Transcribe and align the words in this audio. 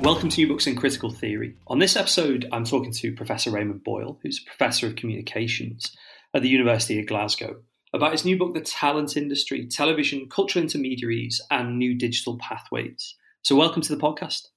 Welcome 0.00 0.30
to 0.30 0.40
New 0.40 0.48
Books 0.48 0.66
in 0.66 0.74
Critical 0.74 1.10
Theory. 1.10 1.56
On 1.66 1.78
this 1.78 1.96
episode, 1.96 2.48
I'm 2.50 2.64
talking 2.64 2.92
to 2.92 3.14
Professor 3.14 3.50
Raymond 3.50 3.84
Boyle, 3.84 4.18
who's 4.22 4.40
a 4.40 4.46
professor 4.46 4.86
of 4.86 4.96
communications 4.96 5.94
at 6.32 6.42
the 6.42 6.48
University 6.48 6.98
of 6.98 7.06
Glasgow, 7.06 7.56
about 7.92 8.12
his 8.12 8.24
new 8.24 8.38
book, 8.38 8.54
The 8.54 8.60
Talent 8.60 9.16
Industry 9.16 9.66
Television, 9.66 10.28
Cultural 10.28 10.62
Intermediaries, 10.62 11.40
and 11.50 11.78
New 11.78 11.94
Digital 11.94 12.38
Pathways. 12.38 13.16
So, 13.42 13.54
welcome 13.56 13.82
to 13.82 13.94
the 13.94 14.00
podcast. 14.00 14.48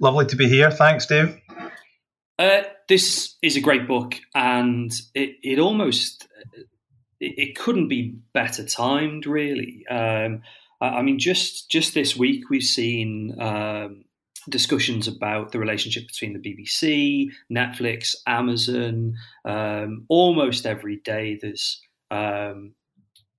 Lovely 0.00 0.26
to 0.26 0.36
be 0.36 0.48
here. 0.48 0.70
Thanks, 0.70 1.06
Dave. 1.06 1.38
Uh, 2.38 2.62
this 2.88 3.36
is 3.42 3.56
a 3.56 3.60
great 3.60 3.86
book, 3.86 4.16
and 4.34 4.92
it, 5.14 5.36
it 5.42 5.58
almost 5.58 6.28
it, 7.22 7.38
it 7.38 7.58
couldn't 7.58 7.88
be 7.88 8.16
better 8.34 8.64
timed, 8.64 9.26
really. 9.26 9.86
Um, 9.88 10.42
I, 10.80 10.88
I, 10.88 11.02
mean, 11.02 11.18
just 11.18 11.70
just 11.70 11.94
this 11.94 12.16
week 12.16 12.50
we've 12.50 12.62
seen 12.62 13.40
um, 13.40 14.04
discussions 14.48 15.08
about 15.08 15.52
the 15.52 15.58
relationship 15.58 16.06
between 16.08 16.34
the 16.34 16.40
BBC, 16.40 17.28
Netflix, 17.50 18.16
Amazon. 18.26 19.14
Um, 19.44 20.04
almost 20.08 20.66
every 20.66 20.96
day, 20.96 21.38
there's 21.40 21.80
um, 22.10 22.74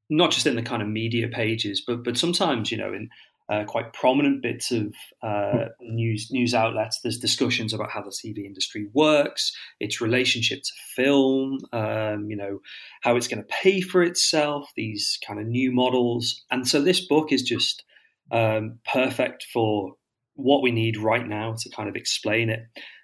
not 0.09 0.31
just 0.31 0.47
in 0.47 0.55
the 0.55 0.63
kind 0.63 0.81
of 0.81 0.87
media 0.87 1.27
pages, 1.27 1.83
but 1.85 2.03
but 2.03 2.17
sometimes 2.17 2.71
you 2.71 2.77
know 2.77 2.93
in 2.93 3.09
uh, 3.53 3.63
quite 3.65 3.93
prominent 3.93 4.41
bits 4.41 4.71
of 4.71 4.93
uh, 5.21 5.65
news 5.79 6.29
news 6.31 6.53
outlets. 6.53 6.99
There's 7.01 7.19
discussions 7.19 7.73
about 7.73 7.91
how 7.91 8.01
the 8.01 8.09
TV 8.09 8.45
industry 8.45 8.87
works, 8.93 9.55
its 9.79 10.01
relationship 10.01 10.63
to 10.63 10.71
film, 10.95 11.59
um, 11.71 12.29
you 12.29 12.35
know, 12.35 12.59
how 13.01 13.15
it's 13.15 13.27
going 13.27 13.43
to 13.43 13.47
pay 13.49 13.81
for 13.81 14.01
itself, 14.01 14.71
these 14.75 15.19
kind 15.25 15.39
of 15.39 15.45
new 15.45 15.71
models, 15.71 16.43
and 16.49 16.67
so 16.67 16.81
this 16.81 17.05
book 17.05 17.31
is 17.31 17.43
just 17.43 17.83
um, 18.31 18.79
perfect 18.91 19.45
for 19.53 19.93
what 20.35 20.63
we 20.63 20.71
need 20.71 20.97
right 20.97 21.27
now 21.27 21.53
to 21.59 21.69
kind 21.69 21.87
of 21.87 21.95
explain 21.95 22.49
it. 22.49 22.61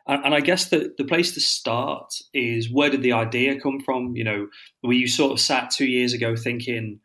And, 0.07 0.25
and 0.25 0.33
I 0.33 0.39
guess 0.39 0.69
the, 0.69 0.93
the 0.97 1.03
place 1.03 1.33
to 1.35 1.39
start 1.39 2.11
is 2.33 2.71
where 2.71 2.89
did 2.89 3.03
the 3.03 3.13
idea 3.13 3.61
come 3.61 3.79
from? 3.81 4.15
You 4.15 4.23
know, 4.23 4.47
were 4.81 4.93
you 4.93 5.07
sort 5.07 5.31
of 5.31 5.39
sat 5.39 5.69
two 5.69 5.85
years 5.85 6.13
ago 6.13 6.35
thinking, 6.35 6.99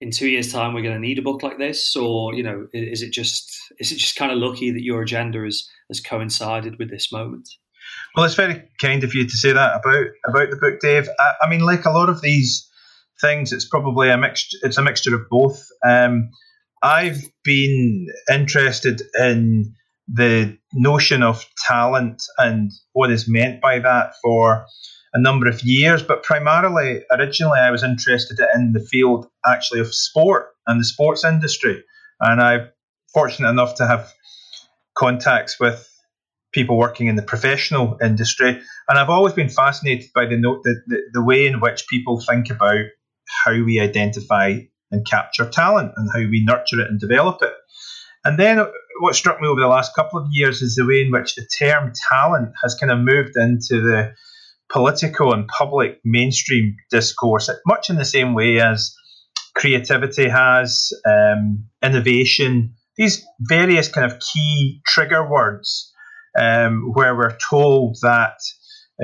in 0.00 0.10
two 0.10 0.28
years' 0.28 0.52
time 0.52 0.74
we're 0.74 0.82
going 0.82 0.94
to 0.94 1.00
need 1.00 1.18
a 1.18 1.22
book 1.22 1.42
like 1.42 1.58
this, 1.58 1.94
or 1.96 2.34
you 2.34 2.42
know, 2.42 2.66
is 2.72 3.02
it 3.02 3.12
just 3.12 3.56
is 3.78 3.92
it 3.92 3.96
just 3.96 4.16
kind 4.16 4.32
of 4.32 4.38
lucky 4.38 4.70
that 4.70 4.82
your 4.82 5.02
agenda 5.02 5.42
has 5.44 5.68
has 5.88 6.00
coincided 6.00 6.78
with 6.78 6.90
this 6.90 7.12
moment? 7.12 7.48
Well, 8.16 8.24
it's 8.24 8.34
very 8.34 8.62
kind 8.80 9.04
of 9.04 9.14
you 9.14 9.26
to 9.26 9.36
say 9.36 9.52
that 9.52 9.76
about 9.76 10.06
about 10.26 10.50
the 10.50 10.56
book, 10.56 10.80
Dave. 10.80 11.08
I, 11.18 11.32
I 11.42 11.48
mean, 11.48 11.60
like 11.60 11.84
a 11.84 11.90
lot 11.90 12.08
of 12.08 12.22
these 12.22 12.68
things, 13.20 13.52
it's 13.52 13.68
probably 13.68 14.10
a 14.10 14.18
mixture. 14.18 14.58
It's 14.62 14.78
a 14.78 14.82
mixture 14.82 15.14
of 15.14 15.22
both. 15.30 15.66
Um, 15.86 16.30
I've 16.82 17.22
been 17.44 18.08
interested 18.30 19.02
in 19.18 19.74
the 20.06 20.58
notion 20.74 21.22
of 21.22 21.46
talent 21.66 22.22
and 22.36 22.70
what 22.92 23.10
is 23.10 23.26
meant 23.26 23.60
by 23.62 23.78
that 23.78 24.12
for 24.22 24.66
a 25.14 25.20
number 25.20 25.46
of 25.48 25.62
years, 25.62 26.02
but 26.02 26.24
primarily, 26.24 27.02
originally, 27.10 27.60
I 27.60 27.70
was 27.70 27.84
interested 27.84 28.40
in 28.54 28.72
the 28.72 28.80
field 28.80 29.28
actually 29.46 29.80
of 29.80 29.94
sport 29.94 30.48
and 30.66 30.80
the 30.80 30.84
sports 30.84 31.24
industry. 31.24 31.84
And 32.20 32.40
I'm 32.40 32.68
fortunate 33.12 33.48
enough 33.48 33.76
to 33.76 33.86
have 33.86 34.12
contacts 34.96 35.60
with 35.60 35.88
people 36.52 36.76
working 36.76 37.06
in 37.06 37.16
the 37.16 37.22
professional 37.22 37.96
industry. 38.02 38.60
And 38.88 38.98
I've 38.98 39.10
always 39.10 39.34
been 39.34 39.48
fascinated 39.48 40.10
by 40.14 40.26
the, 40.26 40.36
the, 40.36 40.82
the, 40.86 41.02
the 41.14 41.24
way 41.24 41.46
in 41.46 41.60
which 41.60 41.86
people 41.88 42.20
think 42.20 42.50
about 42.50 42.84
how 43.44 43.52
we 43.52 43.80
identify 43.80 44.58
and 44.90 45.06
capture 45.06 45.48
talent 45.48 45.92
and 45.96 46.08
how 46.12 46.20
we 46.20 46.44
nurture 46.44 46.80
it 46.80 46.88
and 46.88 47.00
develop 47.00 47.42
it. 47.42 47.52
And 48.24 48.38
then 48.38 48.58
uh, 48.58 48.66
what 49.00 49.14
struck 49.14 49.40
me 49.40 49.48
over 49.48 49.60
the 49.60 49.66
last 49.66 49.94
couple 49.94 50.18
of 50.18 50.28
years 50.30 50.62
is 50.62 50.76
the 50.76 50.86
way 50.86 51.02
in 51.02 51.12
which 51.12 51.34
the 51.34 51.46
term 51.46 51.92
talent 52.10 52.52
has 52.62 52.74
kind 52.74 52.92
of 52.92 53.00
moved 53.00 53.36
into 53.36 53.80
the 53.80 54.14
political 54.70 55.32
and 55.32 55.48
public 55.48 56.00
mainstream 56.04 56.76
discourse, 56.90 57.50
much 57.66 57.90
in 57.90 57.96
the 57.96 58.04
same 58.04 58.34
way 58.34 58.60
as 58.60 58.94
creativity 59.54 60.28
has, 60.28 60.90
um, 61.06 61.64
innovation, 61.82 62.74
these 62.96 63.24
various 63.40 63.88
kind 63.88 64.10
of 64.10 64.18
key 64.20 64.80
trigger 64.86 65.28
words 65.28 65.92
um, 66.38 66.92
where 66.92 67.14
we're 67.14 67.36
told 67.50 67.96
that, 68.02 68.38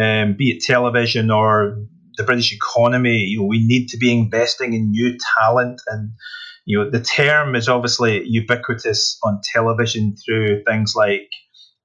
um, 0.00 0.34
be 0.37 0.50
it 0.50 0.62
television 0.62 1.31
or 1.31 1.76
the 2.16 2.25
British 2.25 2.53
economy, 2.53 3.25
you 3.25 3.41
know, 3.41 3.47
we 3.47 3.65
need 3.65 3.88
to 3.88 3.97
be 3.97 4.12
investing 4.12 4.75
in 4.75 4.91
new 4.91 5.16
talent. 5.37 5.81
And 5.87 6.12
you 6.66 6.78
know 6.78 6.91
the 6.91 7.00
term 7.00 7.54
is 7.54 7.69
obviously 7.69 8.22
ubiquitous 8.25 9.19
on 9.25 9.41
television 9.53 10.15
through 10.16 10.62
things 10.65 10.94
like 10.94 11.28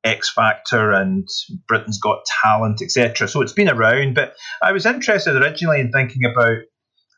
X 0.06 0.32
Factor 0.32 0.92
and 0.92 1.28
Britain's 1.68 2.00
Got 2.00 2.26
Talent, 2.44 2.82
etc. 2.82 3.28
So 3.28 3.42
it's 3.42 3.54
been 3.54 3.70
around, 3.70 4.14
but 4.14 4.36
I 4.62 4.72
was 4.72 4.86
interested 4.86 5.36
originally 5.36 5.82
in 5.82 5.92
thinking 5.92 6.24
about 6.26 6.60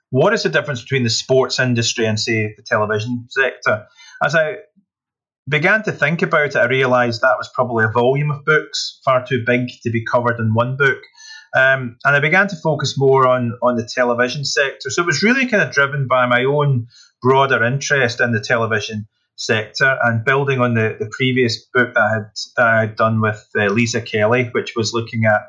what 0.09 0.33
is 0.33 0.43
the 0.43 0.49
difference 0.49 0.81
between 0.81 1.03
the 1.03 1.09
sports 1.09 1.59
industry 1.59 2.05
and, 2.05 2.19
say, 2.19 2.53
the 2.55 2.63
television 2.63 3.27
sector. 3.29 3.85
As 4.23 4.35
I 4.35 4.55
began 5.49 5.83
to 5.83 5.91
think 5.91 6.21
about 6.21 6.47
it, 6.47 6.55
I 6.55 6.65
realised 6.65 7.21
that 7.21 7.37
was 7.37 7.49
probably 7.53 7.83
a 7.83 7.91
volume 7.91 8.31
of 8.31 8.45
books, 8.45 9.01
far 9.03 9.25
too 9.25 9.43
big 9.45 9.67
to 9.83 9.91
be 9.91 10.05
covered 10.05 10.39
in 10.39 10.53
one 10.53 10.77
book. 10.77 10.99
Um, 11.55 11.97
and 12.05 12.15
I 12.15 12.19
began 12.19 12.47
to 12.49 12.55
focus 12.55 12.97
more 12.97 13.27
on, 13.27 13.57
on 13.61 13.75
the 13.75 13.89
television 13.93 14.45
sector. 14.45 14.89
So 14.89 15.01
it 15.01 15.05
was 15.05 15.23
really 15.23 15.47
kind 15.47 15.63
of 15.63 15.73
driven 15.73 16.07
by 16.07 16.25
my 16.25 16.43
own 16.43 16.87
broader 17.21 17.63
interest 17.63 18.21
in 18.21 18.31
the 18.31 18.41
television 18.41 19.07
sector 19.37 19.97
and 20.03 20.25
building 20.25 20.59
on 20.59 20.73
the, 20.73 20.97
the 20.99 21.09
previous 21.11 21.65
book 21.73 21.93
that 21.93 22.01
I 22.01 22.13
had 22.13 22.31
that 22.57 22.67
I 22.67 22.79
had 22.81 22.95
done 22.95 23.21
with 23.21 23.47
uh, 23.57 23.67
Lisa 23.67 24.01
Kelly, 24.01 24.49
which 24.51 24.73
was 24.75 24.93
looking 24.93 25.25
at 25.25 25.41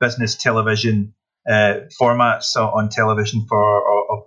business 0.00 0.36
television 0.36 1.14
uh, 1.48 1.80
formats 2.00 2.56
on 2.56 2.88
television 2.88 3.46
for 3.48 3.78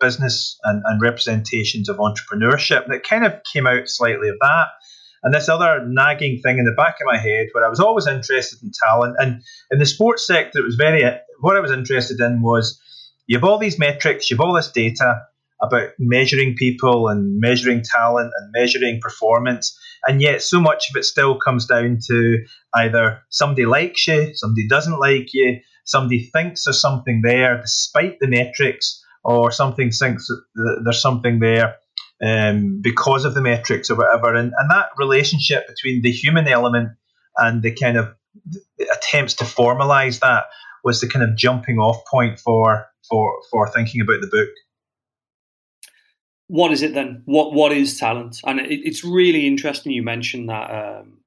business 0.01 0.57
and, 0.63 0.81
and 0.85 1.01
representations 1.01 1.87
of 1.87 1.97
entrepreneurship. 1.97 2.91
It 2.91 3.03
kind 3.03 3.25
of 3.25 3.33
came 3.53 3.67
out 3.67 3.87
slightly 3.87 4.29
of 4.29 4.35
that. 4.41 4.67
And 5.23 5.33
this 5.33 5.47
other 5.47 5.85
nagging 5.87 6.41
thing 6.41 6.57
in 6.57 6.65
the 6.65 6.73
back 6.75 6.95
of 6.95 7.05
my 7.05 7.17
head, 7.17 7.47
where 7.51 7.63
I 7.63 7.69
was 7.69 7.79
always 7.79 8.07
interested 8.07 8.61
in 8.63 8.71
talent, 8.87 9.15
and 9.19 9.43
in 9.69 9.77
the 9.77 9.85
sports 9.85 10.25
sector, 10.25 10.59
it 10.59 10.65
was 10.65 10.75
very. 10.75 11.03
What 11.41 11.55
I 11.55 11.59
was 11.59 11.71
interested 11.71 12.19
in 12.19 12.41
was 12.41 12.81
you 13.27 13.37
have 13.37 13.43
all 13.43 13.59
these 13.59 13.77
metrics, 13.77 14.31
you 14.31 14.37
have 14.37 14.41
all 14.41 14.55
this 14.55 14.71
data, 14.71 15.21
about 15.61 15.89
measuring 15.99 16.55
people 16.55 17.07
and 17.07 17.39
measuring 17.39 17.83
talent 17.83 18.31
and 18.37 18.51
measuring 18.51 18.99
performance. 18.99 19.77
And 20.07 20.21
yet, 20.21 20.41
so 20.41 20.59
much 20.59 20.89
of 20.89 20.95
it 20.95 21.03
still 21.03 21.37
comes 21.37 21.67
down 21.67 21.99
to 22.07 22.43
either 22.75 23.21
somebody 23.29 23.65
likes 23.65 24.07
you, 24.07 24.31
somebody 24.33 24.67
doesn't 24.67 24.99
like 24.99 25.33
you, 25.33 25.59
somebody 25.85 26.29
thinks 26.33 26.65
there's 26.65 26.81
something 26.81 27.21
there 27.23 27.61
despite 27.61 28.19
the 28.19 28.27
metrics, 28.27 29.03
or 29.23 29.51
something 29.51 29.91
thinks 29.91 30.27
that 30.27 30.81
there's 30.83 31.01
something 31.01 31.39
there 31.39 31.75
um, 32.23 32.79
because 32.81 33.25
of 33.25 33.33
the 33.33 33.41
metrics 33.41 33.89
or 33.89 33.95
whatever. 33.95 34.33
And, 34.33 34.53
and 34.57 34.71
that 34.71 34.89
relationship 34.97 35.67
between 35.67 36.01
the 36.01 36.11
human 36.11 36.47
element 36.47 36.89
and 37.37 37.61
the 37.61 37.71
kind 37.71 37.97
of 37.97 38.15
attempts 38.91 39.35
to 39.35 39.43
formalize 39.43 40.19
that 40.19 40.45
was 40.83 41.01
the 41.01 41.07
kind 41.07 41.23
of 41.23 41.35
jumping 41.35 41.77
off 41.77 42.03
point 42.09 42.39
for 42.39 42.87
for 43.09 43.41
for 43.51 43.69
thinking 43.69 44.01
about 44.01 44.21
the 44.21 44.27
book 44.27 44.49
what 46.51 46.73
is 46.73 46.81
it 46.81 46.93
then? 46.93 47.21
What 47.23 47.53
what 47.53 47.71
is 47.71 47.97
talent? 47.97 48.41
And 48.43 48.59
it, 48.59 48.81
it's 48.83 49.05
really 49.05 49.47
interesting 49.47 49.93
you 49.93 50.03
mentioned 50.03 50.49
that 50.49 50.69
um, 50.69 51.19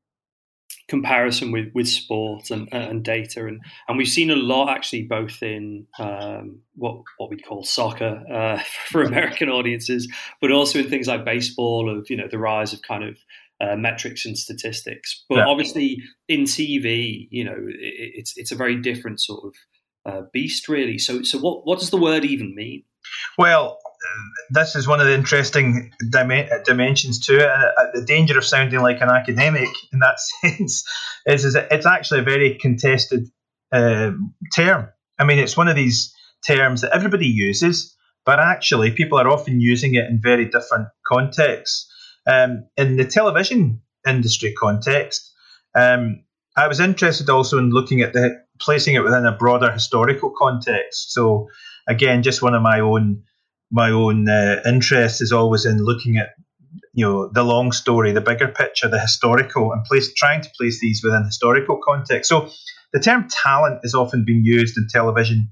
comparison 0.87 1.51
with, 1.51 1.73
with 1.75 1.89
sport 1.89 2.51
and, 2.51 2.69
and 2.73 3.03
data, 3.03 3.47
and 3.47 3.63
and 3.89 3.97
we've 3.97 4.07
seen 4.07 4.31
a 4.31 4.37
lot 4.37 4.69
actually 4.69 5.05
both 5.05 5.43
in 5.43 5.87
um, 5.99 6.59
what 6.75 6.97
what 7.17 7.31
we 7.31 7.39
call 7.39 7.65
soccer 7.65 8.23
uh, 8.31 8.63
for 8.91 9.03
American 9.03 9.49
audiences, 9.49 10.13
but 10.43 10.53
also 10.53 10.81
in 10.81 10.91
things 10.91 11.09
like 11.09 11.25
baseball 11.25 11.89
of 11.89 12.11
you 12.11 12.19
know 12.19 12.29
the 12.31 12.39
rise 12.39 12.75
of 12.75 12.83
kind 12.83 13.03
of 13.03 13.17
uh, 13.63 13.77
metrics 13.77 14.27
and 14.27 14.37
statistics. 14.37 15.25
But 15.31 15.39
yeah. 15.39 15.47
obviously 15.47 16.03
in 16.29 16.43
TV, 16.43 17.29
you 17.31 17.45
know, 17.45 17.57
it, 17.57 18.13
it's 18.19 18.35
it's 18.37 18.53
a 18.53 18.57
very 18.57 18.77
different 18.77 19.23
sort 19.23 19.43
of 19.43 19.55
uh, 20.05 20.23
beast, 20.35 20.69
really. 20.69 20.99
So 20.99 21.23
so 21.23 21.39
what 21.39 21.67
what 21.67 21.79
does 21.79 21.89
the 21.89 21.97
word 21.97 22.27
even 22.27 22.55
mean? 22.55 22.83
Well, 23.39 23.79
this 24.51 24.77
is 24.77 24.87
one 24.87 25.01
of 25.01 25.07
the 25.07 25.15
interesting 25.15 25.93
dim- 26.11 26.49
dimensions 26.65 27.27
to 27.27 27.37
it. 27.37 27.49
Uh, 27.49 27.87
the 27.95 28.05
danger 28.05 28.39
of 28.39 28.45
sounding 28.45 28.81
like 28.81 29.01
an 29.01 29.09
academic 29.09 29.69
in 29.93 30.01
that 30.01 30.19
sense 30.21 30.85
is, 31.27 31.45
is 31.45 31.55
that 31.55 31.69
it's 31.71 31.87
actually 31.87 32.21
a 32.21 32.25
very 32.25 32.59
contested 32.59 33.29
uh, 33.73 34.13
term. 34.55 34.89
I 35.19 35.25
mean, 35.25 35.39
it's 35.39 35.57
one 35.57 35.69
of 35.69 35.77
these 35.77 36.15
terms 36.47 36.83
that 36.83 36.93
everybody 36.93 37.27
uses, 37.27 37.97
but 38.25 38.39
actually 38.39 38.91
people 38.91 39.19
are 39.19 39.29
often 39.29 39.61
using 39.61 39.95
it 39.95 40.07
in 40.07 40.21
very 40.23 40.47
different 40.47 40.89
contexts. 41.07 41.91
Um, 42.27 42.67
in 42.77 42.97
the 42.97 43.05
television 43.05 43.83
industry 44.07 44.55
context, 44.59 45.31
um, 45.75 46.25
I 46.57 46.69
was 46.69 46.81
interested 46.81 47.29
also 47.29 47.59
in 47.59 47.71
looking 47.71 48.01
at 48.01 48.13
the 48.13 48.43
placing 48.61 48.95
it 48.95 49.03
within 49.03 49.27
a 49.27 49.33
broader 49.37 49.71
historical 49.73 50.33
context. 50.37 51.13
So 51.13 51.49
again, 51.89 52.23
just 52.23 52.43
one 52.43 52.55
of 52.55 52.63
my 52.63 52.81
own 52.81 53.25
my 53.71 53.91
own 53.91 54.29
uh, 54.29 54.61
interest 54.67 55.21
is 55.23 55.33
always 55.33 55.67
in 55.67 55.79
looking 55.79 56.17
at 56.19 56.31
you 56.93 57.05
know 57.05 57.29
the 57.29 57.43
long 57.43 57.73
story, 57.73 58.13
the 58.13 58.21
bigger 58.21 58.49
picture, 58.49 58.89
the 58.89 59.01
historical, 59.01 59.73
and 59.73 59.85
place 59.85 60.13
trying 60.15 60.43
to 60.43 60.51
place 60.57 60.81
these 60.81 61.03
within 61.03 61.25
historical 61.25 61.81
context. 61.85 62.29
So 62.29 62.51
the 62.93 63.01
term 63.01 63.29
talent 63.29 63.81
has 63.83 63.95
often 63.95 64.25
been 64.25 64.45
used 64.45 64.79
in 64.79 64.87
television, 64.89 65.49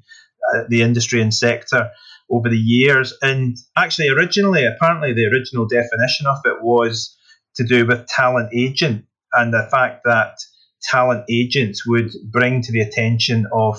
uh, 0.54 0.62
the 0.68 0.82
industry 0.82 1.20
and 1.20 1.34
sector 1.34 1.90
over 2.30 2.48
the 2.48 2.56
years, 2.56 3.12
and 3.22 3.56
actually 3.76 4.08
originally, 4.08 4.64
apparently, 4.64 5.12
the 5.12 5.26
original 5.26 5.66
definition 5.66 6.26
of 6.26 6.38
it 6.44 6.62
was 6.62 7.16
to 7.56 7.64
do 7.64 7.86
with 7.86 8.06
talent 8.06 8.50
agent 8.54 9.04
and 9.32 9.52
the 9.52 9.68
fact 9.70 10.02
that 10.04 10.38
talent 10.82 11.24
agents 11.30 11.86
would 11.86 12.10
bring 12.30 12.62
to 12.62 12.72
the 12.72 12.80
attention 12.80 13.46
of 13.52 13.78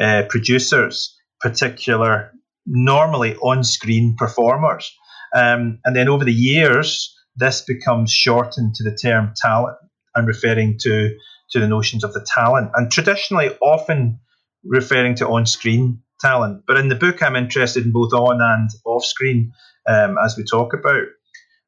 uh, 0.00 0.22
producers 0.28 1.16
particular 1.40 2.32
normally 2.66 3.34
on-screen 3.36 4.16
performers 4.16 4.92
um, 5.32 5.78
and 5.84 5.96
then 5.96 6.08
over 6.08 6.24
the 6.24 6.32
years, 6.32 7.16
this 7.36 7.62
becomes 7.62 8.12
shortened 8.12 8.74
to 8.74 8.84
the 8.84 8.96
term 8.96 9.32
talent 9.36 9.78
and 10.14 10.26
referring 10.26 10.78
to, 10.80 11.16
to 11.50 11.60
the 11.60 11.68
notions 11.68 12.04
of 12.04 12.12
the 12.12 12.26
talent, 12.26 12.70
and 12.74 12.92
traditionally 12.92 13.50
often 13.62 14.20
referring 14.64 15.14
to 15.16 15.28
on 15.28 15.46
screen 15.46 16.02
talent. 16.20 16.64
But 16.66 16.76
in 16.76 16.88
the 16.88 16.94
book, 16.94 17.22
I'm 17.22 17.36
interested 17.36 17.84
in 17.84 17.92
both 17.92 18.12
on 18.12 18.40
and 18.42 18.70
off 18.84 19.04
screen 19.04 19.52
um, 19.88 20.16
as 20.22 20.36
we 20.36 20.44
talk 20.44 20.74
about. 20.74 21.06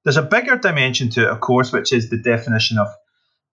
There's 0.04 0.18
a 0.18 0.22
bigger 0.22 0.56
dimension 0.56 1.08
to 1.10 1.22
it, 1.22 1.30
of 1.30 1.40
course, 1.40 1.72
which 1.72 1.92
is 1.92 2.10
the 2.10 2.18
definition 2.18 2.76
of 2.76 2.88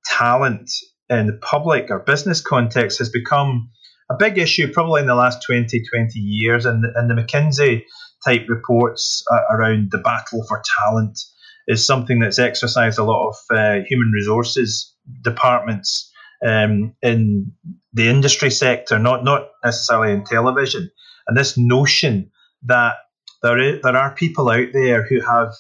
talent 0.06 0.70
in 1.10 1.28
the 1.28 1.40
public 1.42 1.90
or 1.90 2.00
business 2.00 2.42
context 2.42 3.00
has 3.00 3.10
become 3.10 3.70
a 4.12 4.18
big 4.18 4.38
issue 4.38 4.72
probably 4.72 5.02
in 5.02 5.08
the 5.08 5.16
last 5.16 5.44
20, 5.46 5.84
20 5.90 6.20
years. 6.20 6.66
And, 6.66 6.86
and 6.96 7.10
the 7.10 7.16
McKinsey 7.16 7.84
type 8.26 8.46
reports 8.50 9.24
uh, 9.32 9.40
around 9.50 9.92
the 9.92 9.98
battle 9.98 10.46
for 10.48 10.62
talent 10.80 11.20
is 11.68 11.86
something 11.86 12.20
that's 12.20 12.40
exercised 12.40 13.00
a 13.00 13.04
lot 13.04 13.30
of 13.30 13.36
uh, 13.50 13.84
human 13.88 14.12
resources 14.12 14.94
departments 15.24 16.12
um, 16.46 16.94
in 17.02 17.52
the 17.94 18.08
industry 18.10 18.50
sector, 18.50 18.98
not 19.00 19.24
not 19.24 19.50
necessarily 19.64 20.14
in 20.14 20.24
television. 20.24 20.90
And 21.28 21.38
this 21.38 21.58
notion 21.58 22.32
that 22.64 22.96
there 23.44 23.60
is, 23.60 23.82
there 23.82 23.98
are 23.98 24.14
people 24.14 24.50
out 24.50 24.68
there 24.74 25.04
who 25.04 25.22
have 25.22 25.54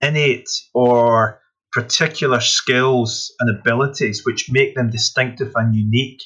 innate 0.00 0.48
or 0.74 1.40
particular 1.72 2.40
skills 2.40 3.32
and 3.40 3.56
abilities 3.56 4.24
which 4.24 4.50
make 4.50 4.74
them 4.74 4.90
distinctive 4.90 5.52
and 5.54 5.74
unique, 5.74 6.22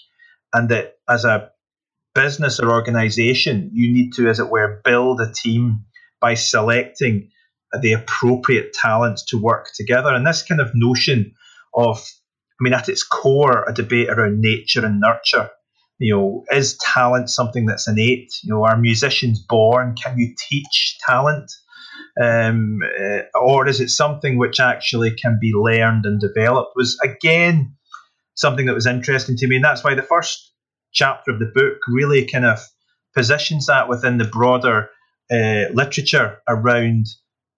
and 0.53 0.69
that 0.71 0.95
as 1.09 1.25
a 1.25 1.51
business 2.21 2.61
or 2.61 2.71
organization, 2.71 3.71
you 3.73 3.93
need 3.93 4.13
to, 4.15 4.29
as 4.29 4.41
it 4.41 4.51
were, 4.51 4.81
build 4.85 5.21
a 5.21 5.33
team 5.33 5.85
by 6.21 6.35
selecting 6.35 7.31
the 7.81 7.93
appropriate 7.93 8.73
talents 8.73 9.25
to 9.27 9.41
work 9.41 9.69
together. 9.75 10.13
And 10.15 10.27
this 10.27 10.43
kind 10.43 10.61
of 10.61 10.71
notion 10.75 11.33
of, 11.75 11.99
I 11.99 12.61
mean, 12.61 12.75
at 12.75 12.89
its 12.89 13.03
core, 13.03 13.65
a 13.69 13.73
debate 13.73 14.11
around 14.11 14.41
nature 14.41 14.85
and 14.85 15.01
nurture. 15.01 15.51
You 15.99 16.15
know, 16.15 16.45
is 16.51 16.79
talent 16.79 17.29
something 17.31 17.67
that's 17.67 17.89
innate? 17.89 18.33
You 18.43 18.55
know, 18.55 18.65
are 18.65 18.77
musicians 18.77 19.45
born? 19.47 19.95
Can 20.03 20.19
you 20.19 20.35
teach 20.49 20.99
talent? 21.07 21.51
Um, 22.21 22.81
uh, 22.83 23.39
or 23.39 23.69
is 23.69 23.81
it 23.81 23.91
something 23.91 24.39
which 24.39 24.61
actually 24.61 25.13
can 25.13 25.39
be 25.41 25.53
learned 25.55 26.07
and 26.07 26.21
developed? 26.21 26.73
Was 26.75 26.99
again 27.05 27.77
something 28.35 28.67
that 28.67 28.75
was 28.75 28.87
interesting 28.87 29.37
to 29.37 29.47
me, 29.47 29.57
and 29.57 29.65
that's 29.65 29.85
why 29.85 29.95
the 29.95 30.03
first 30.03 30.51
chapter 30.93 31.31
of 31.31 31.39
the 31.39 31.51
book 31.55 31.79
really 31.89 32.27
kind 32.27 32.45
of 32.45 32.59
positions 33.15 33.67
that 33.67 33.89
within 33.89 34.19
the 34.19 34.25
broader 34.25 34.91
uh, 35.31 35.65
literature 35.73 36.39
around 36.49 37.07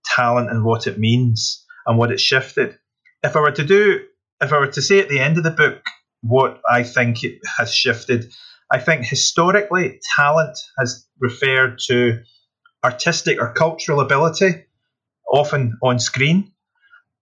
talent 0.04 0.50
and 0.50 0.64
what 0.64 0.86
it 0.86 0.98
means 0.98 1.64
and 1.86 1.98
what 1.98 2.12
it 2.12 2.20
shifted. 2.20 2.78
If 3.22 3.36
I 3.36 3.40
were 3.40 3.52
to 3.52 3.64
do, 3.64 4.00
if 4.40 4.52
I 4.52 4.58
were 4.58 4.66
to 4.68 4.82
say 4.82 5.00
at 5.00 5.08
the 5.08 5.20
end 5.20 5.38
of 5.38 5.44
the 5.44 5.50
book 5.50 5.82
what 6.22 6.60
I 6.70 6.82
think 6.82 7.24
it 7.24 7.40
has 7.58 7.74
shifted, 7.74 8.32
I 8.70 8.78
think 8.78 9.04
historically 9.04 10.00
talent 10.16 10.58
has 10.78 11.06
referred 11.20 11.78
to 11.88 12.22
artistic 12.84 13.40
or 13.40 13.52
cultural 13.52 14.00
ability, 14.00 14.64
often 15.30 15.78
on 15.82 15.98
screen. 15.98 16.52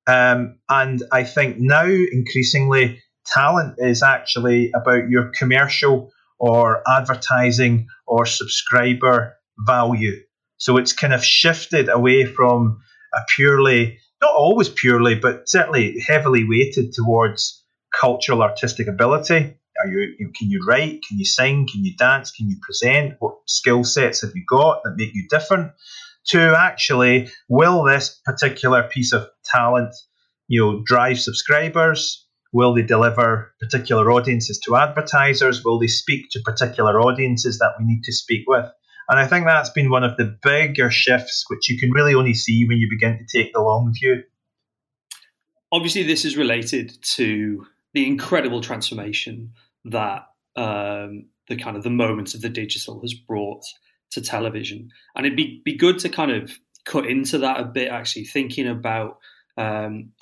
Um, 0.06 0.58
and 0.68 1.02
I 1.12 1.24
think 1.24 1.56
now 1.58 1.84
increasingly 1.86 3.02
talent 3.32 3.76
is 3.78 4.02
actually 4.02 4.70
about 4.74 5.08
your 5.08 5.30
commercial 5.36 6.10
or 6.38 6.82
advertising 6.88 7.86
or 8.06 8.26
subscriber 8.26 9.36
value. 9.58 10.16
So 10.56 10.76
it's 10.76 10.92
kind 10.92 11.14
of 11.14 11.24
shifted 11.24 11.88
away 11.88 12.24
from 12.24 12.80
a 13.14 13.20
purely, 13.34 13.98
not 14.20 14.34
always 14.34 14.68
purely, 14.68 15.14
but 15.14 15.48
certainly 15.48 16.00
heavily 16.06 16.44
weighted 16.46 16.92
towards 16.92 17.64
cultural 17.98 18.42
artistic 18.42 18.88
ability. 18.88 19.56
Are 19.82 19.88
you, 19.88 20.30
can 20.38 20.50
you 20.50 20.60
write? 20.66 21.00
Can 21.08 21.18
you 21.18 21.24
sing? 21.24 21.66
Can 21.70 21.84
you 21.84 21.96
dance? 21.96 22.30
Can 22.30 22.48
you 22.50 22.56
present? 22.60 23.14
What 23.18 23.36
skill 23.46 23.84
sets 23.84 24.20
have 24.22 24.32
you 24.34 24.44
got 24.48 24.82
that 24.84 24.96
make 24.96 25.14
you 25.14 25.26
different? 25.28 25.72
To 26.28 26.54
actually, 26.56 27.30
will 27.48 27.82
this 27.84 28.20
particular 28.24 28.82
piece 28.82 29.12
of 29.12 29.28
talent, 29.44 29.94
you 30.48 30.60
know, 30.60 30.82
drive 30.84 31.18
subscribers? 31.18 32.26
Will 32.52 32.74
they 32.74 32.82
deliver 32.82 33.52
particular 33.60 34.10
audiences 34.10 34.58
to 34.64 34.76
advertisers? 34.76 35.64
Will 35.64 35.78
they 35.78 35.86
speak 35.86 36.26
to 36.30 36.40
particular 36.40 37.00
audiences 37.00 37.58
that 37.58 37.74
we 37.78 37.84
need 37.84 38.02
to 38.04 38.12
speak 38.12 38.44
with? 38.48 38.66
And 39.08 39.18
I 39.18 39.26
think 39.26 39.44
that's 39.44 39.70
been 39.70 39.90
one 39.90 40.04
of 40.04 40.16
the 40.16 40.36
bigger 40.42 40.90
shifts, 40.90 41.44
which 41.48 41.68
you 41.68 41.78
can 41.78 41.90
really 41.90 42.14
only 42.14 42.34
see 42.34 42.64
when 42.66 42.78
you 42.78 42.88
begin 42.88 43.18
to 43.18 43.38
take 43.38 43.52
the 43.52 43.60
long 43.60 43.92
view. 43.92 44.22
Obviously, 45.72 46.02
this 46.02 46.24
is 46.24 46.36
related 46.36 46.96
to 47.02 47.66
the 47.92 48.06
incredible 48.06 48.60
transformation 48.60 49.52
that 49.84 50.26
um, 50.56 51.26
the 51.48 51.56
kind 51.56 51.76
of 51.76 51.82
the 51.82 51.90
moments 51.90 52.34
of 52.34 52.40
the 52.40 52.48
digital 52.48 53.00
has 53.00 53.14
brought 53.14 53.62
to 54.12 54.20
television, 54.20 54.90
and 55.14 55.26
it'd 55.26 55.36
be 55.36 55.62
be 55.64 55.76
good 55.76 55.98
to 56.00 56.08
kind 56.08 56.30
of 56.30 56.52
cut 56.84 57.06
into 57.06 57.38
that 57.38 57.60
a 57.60 57.64
bit. 57.64 57.88
Actually, 57.88 58.24
thinking 58.24 58.66
about 58.68 59.18
um, 59.56 60.12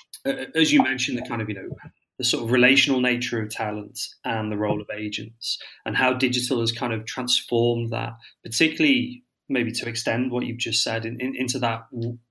as 0.55 0.73
you 0.73 0.83
mentioned, 0.83 1.19
the 1.19 1.23
kind 1.23 1.41
of 1.43 1.49
you 1.49 1.55
know 1.55 1.69
the 2.19 2.25
sort 2.25 2.45
of 2.45 2.51
relational 2.51 3.01
nature 3.01 3.41
of 3.41 3.49
talent 3.51 4.01
and 4.25 4.51
the 4.51 4.57
role 4.57 4.81
of 4.81 4.89
agents 4.95 5.59
and 5.87 5.97
how 5.97 6.13
digital 6.13 6.61
has 6.61 6.73
kind 6.73 6.93
of 6.93 7.07
transformed 7.07 7.91
that, 7.93 8.15
particularly 8.45 9.23
maybe 9.49 9.73
to 9.73 9.89
extend 9.89 10.31
what 10.31 10.45
you've 10.45 10.59
just 10.59 10.83
said 10.83 11.07
in, 11.07 11.21
in, 11.21 11.35
into 11.37 11.59
that 11.59 11.87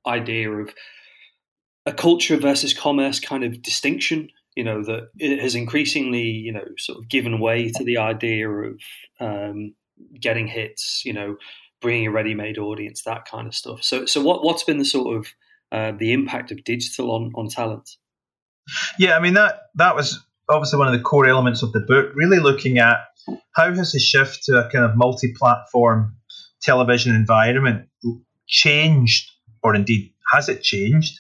idea 0.06 0.52
of 0.52 0.74
a 1.86 1.94
culture 1.94 2.38
versus 2.38 2.74
commerce 2.74 3.20
kind 3.20 3.44
of 3.44 3.62
distinction. 3.62 4.30
You 4.56 4.64
know 4.64 4.84
that 4.84 5.10
it 5.18 5.40
has 5.40 5.56
increasingly, 5.56 6.24
you 6.24 6.52
know, 6.52 6.66
sort 6.78 6.98
of 6.98 7.08
given 7.08 7.40
way 7.40 7.72
to 7.72 7.84
the 7.84 7.98
idea 7.98 8.50
of 8.50 8.80
um, 9.20 9.76
getting 10.20 10.48
hits. 10.48 11.04
You 11.06 11.14
know, 11.14 11.38
bringing 11.80 12.08
a 12.08 12.12
ready-made 12.12 12.58
audience, 12.58 13.04
that 13.04 13.26
kind 13.26 13.48
of 13.48 13.54
stuff. 13.54 13.84
So, 13.84 14.06
so 14.06 14.22
what 14.22 14.44
what's 14.44 14.64
been 14.64 14.80
the 14.80 14.86
sort 14.86 15.16
of 15.16 15.28
uh, 15.72 15.92
the 15.98 16.12
impact 16.12 16.52
of 16.52 16.64
digital 16.64 17.12
on 17.12 17.32
on 17.36 17.50
talent? 17.50 17.90
Yeah, 18.98 19.18
I 19.18 19.20
mean 19.20 19.34
that 19.36 19.62
that 19.76 19.96
was 19.96 20.20
obviously 20.50 20.80
one 20.80 20.88
of 20.88 20.94
the 20.94 21.04
core 21.04 21.28
elements 21.28 21.64
of 21.64 21.72
the 21.72 21.80
book. 21.80 22.12
Really 22.16 22.40
looking 22.40 22.78
at 22.80 23.00
how 23.56 23.74
has 23.74 23.92
the 23.92 24.00
shift 24.00 24.44
to 24.44 24.66
a 24.66 24.70
kind 24.70 24.86
of 24.86 24.96
multi-platform 24.96 26.16
television 26.62 27.16
environment 27.16 27.88
changed, 28.48 29.32
or 29.64 29.76
indeed 29.76 30.14
has 30.32 30.50
it 30.50 30.62
changed 30.62 31.20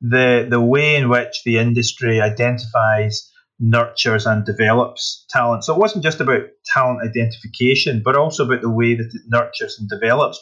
the 0.00 0.46
the 0.48 0.60
way 0.60 0.96
in 0.96 1.08
which 1.08 1.42
the 1.44 1.58
industry 1.58 2.20
identifies, 2.20 3.30
nurtures, 3.58 4.26
and 4.26 4.44
develops 4.44 5.24
talent. 5.30 5.64
So 5.64 5.74
it 5.74 5.80
wasn't 5.80 6.04
just 6.04 6.20
about 6.20 6.42
talent 6.66 7.00
identification, 7.06 8.02
but 8.04 8.16
also 8.16 8.44
about 8.44 8.62
the 8.62 8.70
way 8.70 8.94
that 8.94 9.10
it 9.12 9.22
nurtures 9.28 9.78
and 9.78 9.88
develops. 9.88 10.40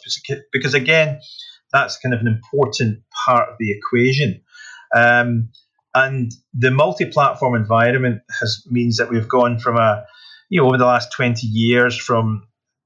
Because 0.51 0.73
again, 0.73 1.19
that's 1.71 1.97
kind 1.97 2.13
of 2.13 2.21
an 2.21 2.27
important 2.27 2.99
part 3.25 3.49
of 3.49 3.55
the 3.59 3.71
equation. 3.71 4.41
Um, 4.95 5.49
and 5.95 6.31
the 6.53 6.71
multi-platform 6.71 7.55
environment 7.55 8.21
has 8.39 8.63
means 8.69 8.97
that 8.97 9.09
we've 9.09 9.29
gone 9.29 9.57
from 9.59 9.77
a, 9.77 10.05
you 10.49 10.61
know, 10.61 10.67
over 10.67 10.77
the 10.77 10.85
last 10.85 11.11
20 11.13 11.47
years 11.47 11.97
from, 11.97 12.45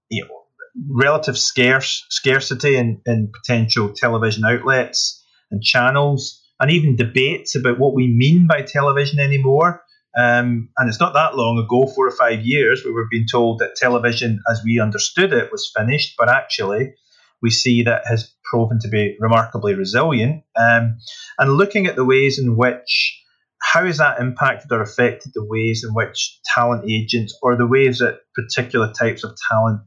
you 0.10 0.24
know, 0.24 0.44
relative 0.88 1.38
scarce 1.38 2.06
scarcity 2.10 2.78
in, 2.78 3.02
in 3.08 3.32
potential 3.34 3.92
television 3.94 4.46
outlets 4.46 5.26
and 5.50 5.64
channels, 5.64 6.40
and 6.60 6.70
even 6.70 6.96
debates 6.96 7.56
about 7.56 7.80
what 7.80 7.96
we 7.96 8.08
mean 8.08 8.46
by 8.48 8.62
television 8.62 9.20
anymore. 9.20 9.82
Um, 10.16 10.70
and 10.78 10.88
it's 10.88 11.00
not 11.00 11.14
that 11.14 11.36
long 11.36 11.58
ago, 11.58 11.92
four 11.92 12.08
or 12.08 12.12
five 12.12 12.46
years, 12.46 12.84
we 12.86 12.92
were 12.92 13.08
being 13.10 13.26
told 13.30 13.60
that 13.60 13.76
television, 13.76 14.40
as 14.52 14.62
we 14.64 14.80
understood 14.80 15.34
it, 15.34 15.52
was 15.52 15.72
finished. 15.76 16.16
But 16.18 16.30
actually, 16.30 16.94
we 17.42 17.50
see 17.50 17.84
that 17.84 18.06
has 18.06 18.32
proven 18.50 18.80
to 18.80 18.88
be 18.90 19.16
remarkably 19.20 19.76
resilient. 19.76 20.44
Um, 20.56 20.98
and 21.38 21.58
looking 21.58 21.86
at 21.86 21.96
the 21.96 22.06
ways 22.06 22.40
in 22.40 22.56
which, 22.56 23.22
how 23.62 23.86
has 23.86 23.98
that 23.98 24.20
impacted 24.20 24.72
or 24.72 24.82
affected 24.82 25.32
the 25.34 25.46
ways 25.46 25.84
in 25.84 25.94
which 25.94 26.40
talent 26.46 26.90
agents 26.90 27.38
or 27.42 27.56
the 27.56 27.68
ways 27.68 28.00
that 28.00 28.20
particular 28.36 28.92
types 28.92 29.24
of 29.24 29.38
talent 29.50 29.82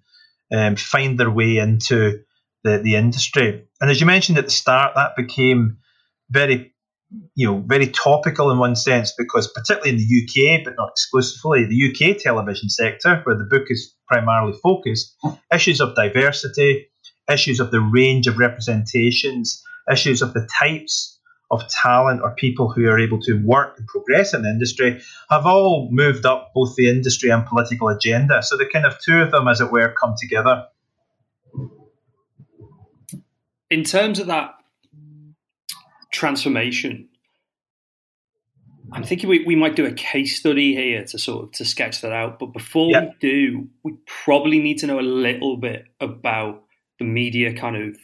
um, 0.52 0.76
find 0.76 1.18
their 1.18 1.30
way 1.30 1.56
into 1.56 2.20
the, 2.62 2.78
the 2.78 2.96
industry. 2.96 3.66
And 3.80 3.90
as 3.90 4.00
you 4.00 4.06
mentioned 4.06 4.38
at 4.38 4.44
the 4.44 4.50
start, 4.50 4.94
that 4.94 5.16
became 5.16 5.78
very, 6.30 6.74
you 7.34 7.46
know, 7.46 7.64
very 7.66 7.88
topical 7.88 8.50
in 8.50 8.58
one 8.58 8.76
sense 8.76 9.12
because 9.16 9.50
particularly 9.52 9.90
in 9.90 9.96
the 9.96 10.04
UK, 10.58 10.64
but 10.64 10.74
not 10.76 10.90
exclusively, 10.90 11.64
the 11.64 11.90
UK 12.12 12.18
television 12.18 12.68
sector, 12.68 13.20
where 13.24 13.36
the 13.36 13.44
book 13.44 13.64
is 13.68 13.94
primarily 14.06 14.56
focused, 14.62 15.16
issues 15.52 15.80
of 15.80 15.94
diversity, 15.94 16.88
issues 17.32 17.60
of 17.60 17.70
the 17.70 17.80
range 17.80 18.26
of 18.26 18.38
representations, 18.38 19.62
issues 19.90 20.22
of 20.22 20.34
the 20.34 20.46
types 20.58 21.18
of 21.50 21.68
talent 21.68 22.22
or 22.22 22.34
people 22.34 22.70
who 22.70 22.88
are 22.88 22.98
able 22.98 23.20
to 23.20 23.34
work 23.44 23.78
and 23.78 23.86
progress 23.86 24.32
in 24.32 24.42
the 24.42 24.48
industry 24.48 25.00
have 25.28 25.46
all 25.46 25.88
moved 25.92 26.24
up 26.24 26.50
both 26.54 26.74
the 26.76 26.88
industry 26.88 27.30
and 27.30 27.46
political 27.46 27.88
agenda. 27.88 28.42
So 28.42 28.56
the 28.56 28.66
kind 28.66 28.86
of 28.86 28.98
two 28.98 29.20
of 29.20 29.30
them, 29.30 29.46
as 29.46 29.60
it 29.60 29.70
were, 29.70 29.92
come 29.92 30.14
together. 30.18 30.66
In 33.70 33.84
terms 33.84 34.18
of 34.18 34.26
that 34.28 34.54
transformation, 36.10 37.08
I'm 38.92 39.04
thinking 39.04 39.28
we, 39.28 39.44
we 39.44 39.56
might 39.56 39.76
do 39.76 39.86
a 39.86 39.92
case 39.92 40.38
study 40.38 40.74
here 40.74 41.04
to 41.04 41.18
sort 41.18 41.44
of 41.44 41.52
to 41.52 41.64
sketch 41.64 42.00
that 42.02 42.12
out. 42.12 42.38
But 42.38 42.52
before 42.52 42.88
we 42.88 43.14
do, 43.20 43.68
we 43.82 43.94
probably 44.06 44.58
need 44.58 44.78
to 44.78 44.86
know 44.86 45.00
a 45.00 45.00
little 45.00 45.56
bit 45.56 45.84
about 46.00 46.64
the 46.98 47.04
media 47.04 47.52
kind 47.54 47.76
of 47.76 47.96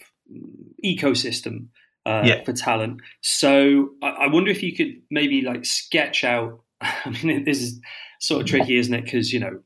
ecosystem 0.85 1.69
uh, 2.07 2.23
yeah. 2.25 2.45
for 2.45 2.53
talent. 2.53 3.01
So 3.21 3.91
I, 4.03 4.09
I, 4.09 4.27
wonder 4.29 4.51
if 4.51 4.63
you 4.63 4.75
could 4.75 5.03
maybe 5.11 5.43
like 5.43 5.65
sketch 5.65 6.25
out. 6.25 6.61
I 6.81 7.11
mean, 7.23 7.45
this 7.45 7.61
is 7.61 7.81
sort 8.21 8.43
of 8.43 8.47
tricky, 8.49 8.77
isn't 8.77 8.95
it? 8.95 9.05
Because 9.05 9.33
you 9.33 9.41
know, 9.41 9.61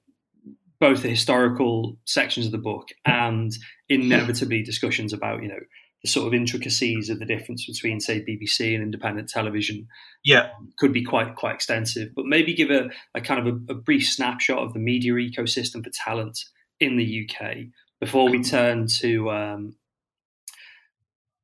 both 0.80 1.02
the 1.02 1.08
historical 1.08 1.96
sections 2.04 2.46
of 2.46 2.52
the 2.52 2.58
book 2.58 2.88
and 3.04 3.52
inevitably 3.88 4.62
discussions 4.64 5.12
about 5.12 5.42
you 5.42 5.48
know 5.48 5.60
the 6.02 6.08
sort 6.08 6.26
of 6.26 6.34
intricacies 6.34 7.08
of 7.10 7.20
the 7.20 7.24
difference 7.24 7.64
between 7.66 8.00
say 8.00 8.24
BBC 8.24 8.74
and 8.74 8.82
independent 8.82 9.28
television. 9.28 9.86
Yeah, 10.24 10.50
could 10.78 10.92
be 10.92 11.04
quite 11.04 11.36
quite 11.36 11.54
extensive. 11.54 12.08
But 12.14 12.26
maybe 12.26 12.54
give 12.54 12.70
a, 12.70 12.90
a 13.14 13.20
kind 13.20 13.46
of 13.46 13.54
a, 13.54 13.72
a 13.72 13.74
brief 13.74 14.04
snapshot 14.06 14.58
of 14.58 14.72
the 14.72 14.80
media 14.80 15.12
ecosystem 15.12 15.84
for 15.84 15.90
talent 15.90 16.38
in 16.80 16.96
the 16.96 17.28
UK 17.28 17.56
before 18.02 18.28
we 18.28 18.42
turn 18.42 18.88
to 18.88 19.30
um, 19.30 19.76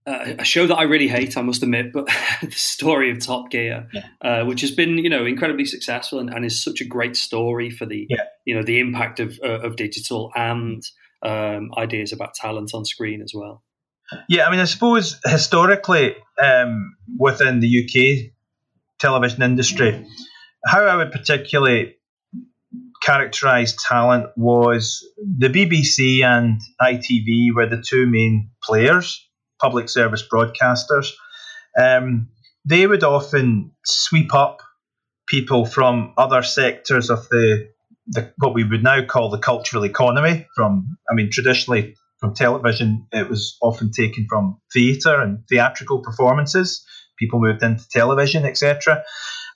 uh, 0.05 0.35
a 0.41 0.45
show 0.45 0.67
that 0.67 0.75
I 0.75 0.83
really 0.83 1.07
hate, 1.07 1.37
I 1.37 1.43
must 1.43 1.63
admit, 1.63 1.93
but 1.93 2.07
the 2.43 2.51
story 2.51 3.13
of 3.13 3.25
Top 3.25 3.49
Gear, 3.49 3.89
yeah. 3.93 4.07
uh, 4.21 4.45
which 4.45 4.63
has 4.63 4.73
been 4.73 4.99
you 4.99 5.09
know 5.09 5.25
incredibly 5.25 5.65
successful 5.65 6.19
and, 6.19 6.29
and, 6.29 6.45
is 6.45 6.61
such 6.61 6.81
a 6.81 6.85
great 6.85 7.15
story 7.15 7.71
for 7.71 7.87
the 7.87 8.09
yeah. 8.11 8.25
you 8.45 8.57
know 8.57 8.65
the 8.65 8.81
impact 8.81 9.21
of 9.21 9.39
uh, 9.45 9.61
of 9.61 9.77
digital 9.77 10.33
and 10.35 10.83
um, 11.23 11.71
ideas 11.79 12.13
about 12.13 12.35
talent 12.35 12.75
on 12.75 12.85
screen 12.85 13.23
as 13.23 13.31
well. 13.33 13.63
Yeah, 14.29 14.49
I 14.49 14.51
mean, 14.51 14.59
I 14.59 14.65
suppose 14.65 15.21
historically 15.25 16.17
um, 16.43 16.97
within 17.17 17.61
the 17.61 17.85
UK 17.85 18.33
television 18.99 19.45
industry, 19.45 20.05
how 20.67 20.83
I 20.83 20.97
would 20.97 21.13
particularly 21.13 21.98
characterise 23.09 23.75
talent 23.89 24.27
was 24.37 25.07
the 25.19 25.49
BBC 25.49 26.23
and 26.23 26.61
ITV 26.81 27.55
were 27.55 27.67
the 27.67 27.83
two 27.83 28.07
main 28.07 28.51
players 28.63 29.25
public 29.61 29.89
service 29.89 30.23
broadcasters, 30.27 31.13
um, 31.79 32.29
they 32.65 32.87
would 32.87 33.05
often 33.05 33.73
sweep 33.85 34.35
up 34.35 34.61
people 35.27 35.67
from 35.67 36.15
other 36.17 36.43
sectors 36.43 37.11
of 37.11 37.29
the, 37.29 37.69
the 38.07 38.33
what 38.39 38.55
we 38.55 38.65
would 38.65 38.83
now 38.83 39.05
call 39.05 39.31
the 39.31 39.39
cultural 39.39 39.85
economy. 39.85 40.47
From 40.55 40.97
I 41.11 41.15
mean, 41.15 41.31
traditionally 41.31 41.97
from 42.21 42.35
television, 42.35 43.07
it 43.13 43.29
was 43.29 43.57
often 43.61 43.91
taken 43.91 44.27
from 44.29 44.61
theatre 44.73 45.21
and 45.21 45.41
theatrical 45.49 46.01
performances. 46.01 46.85
People 47.19 47.41
moved 47.41 47.63
into 47.63 47.89
television, 47.89 48.45
etc. 48.45 49.03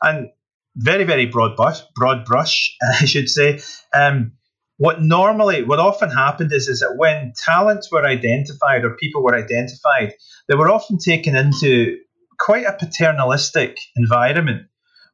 And 0.01 0.31
very, 0.77 1.05
very 1.05 1.27
broad 1.27 1.57
brush, 1.57 1.81
broad 1.95 2.25
brush, 2.25 2.77
I 3.01 3.05
should 3.05 3.29
say. 3.29 3.61
Um, 3.95 4.33
what 4.79 5.03
normally, 5.03 5.63
what 5.63 5.79
often 5.79 6.11
happened 6.11 6.53
is, 6.53 6.69
is 6.69 6.81
that 6.81 6.97
when 6.97 7.35
talents 7.37 7.91
were 7.93 8.05
identified 8.05 8.85
or 8.85 8.97
people 8.97 9.23
were 9.23 9.35
identified, 9.35 10.15
they 10.49 10.57
were 10.57 10.71
often 10.71 10.99
taken 10.99 11.37
into 11.37 11.99
quite 12.39 12.65
a 12.65 12.73
paternalistic 12.73 13.77
environment 13.97 14.67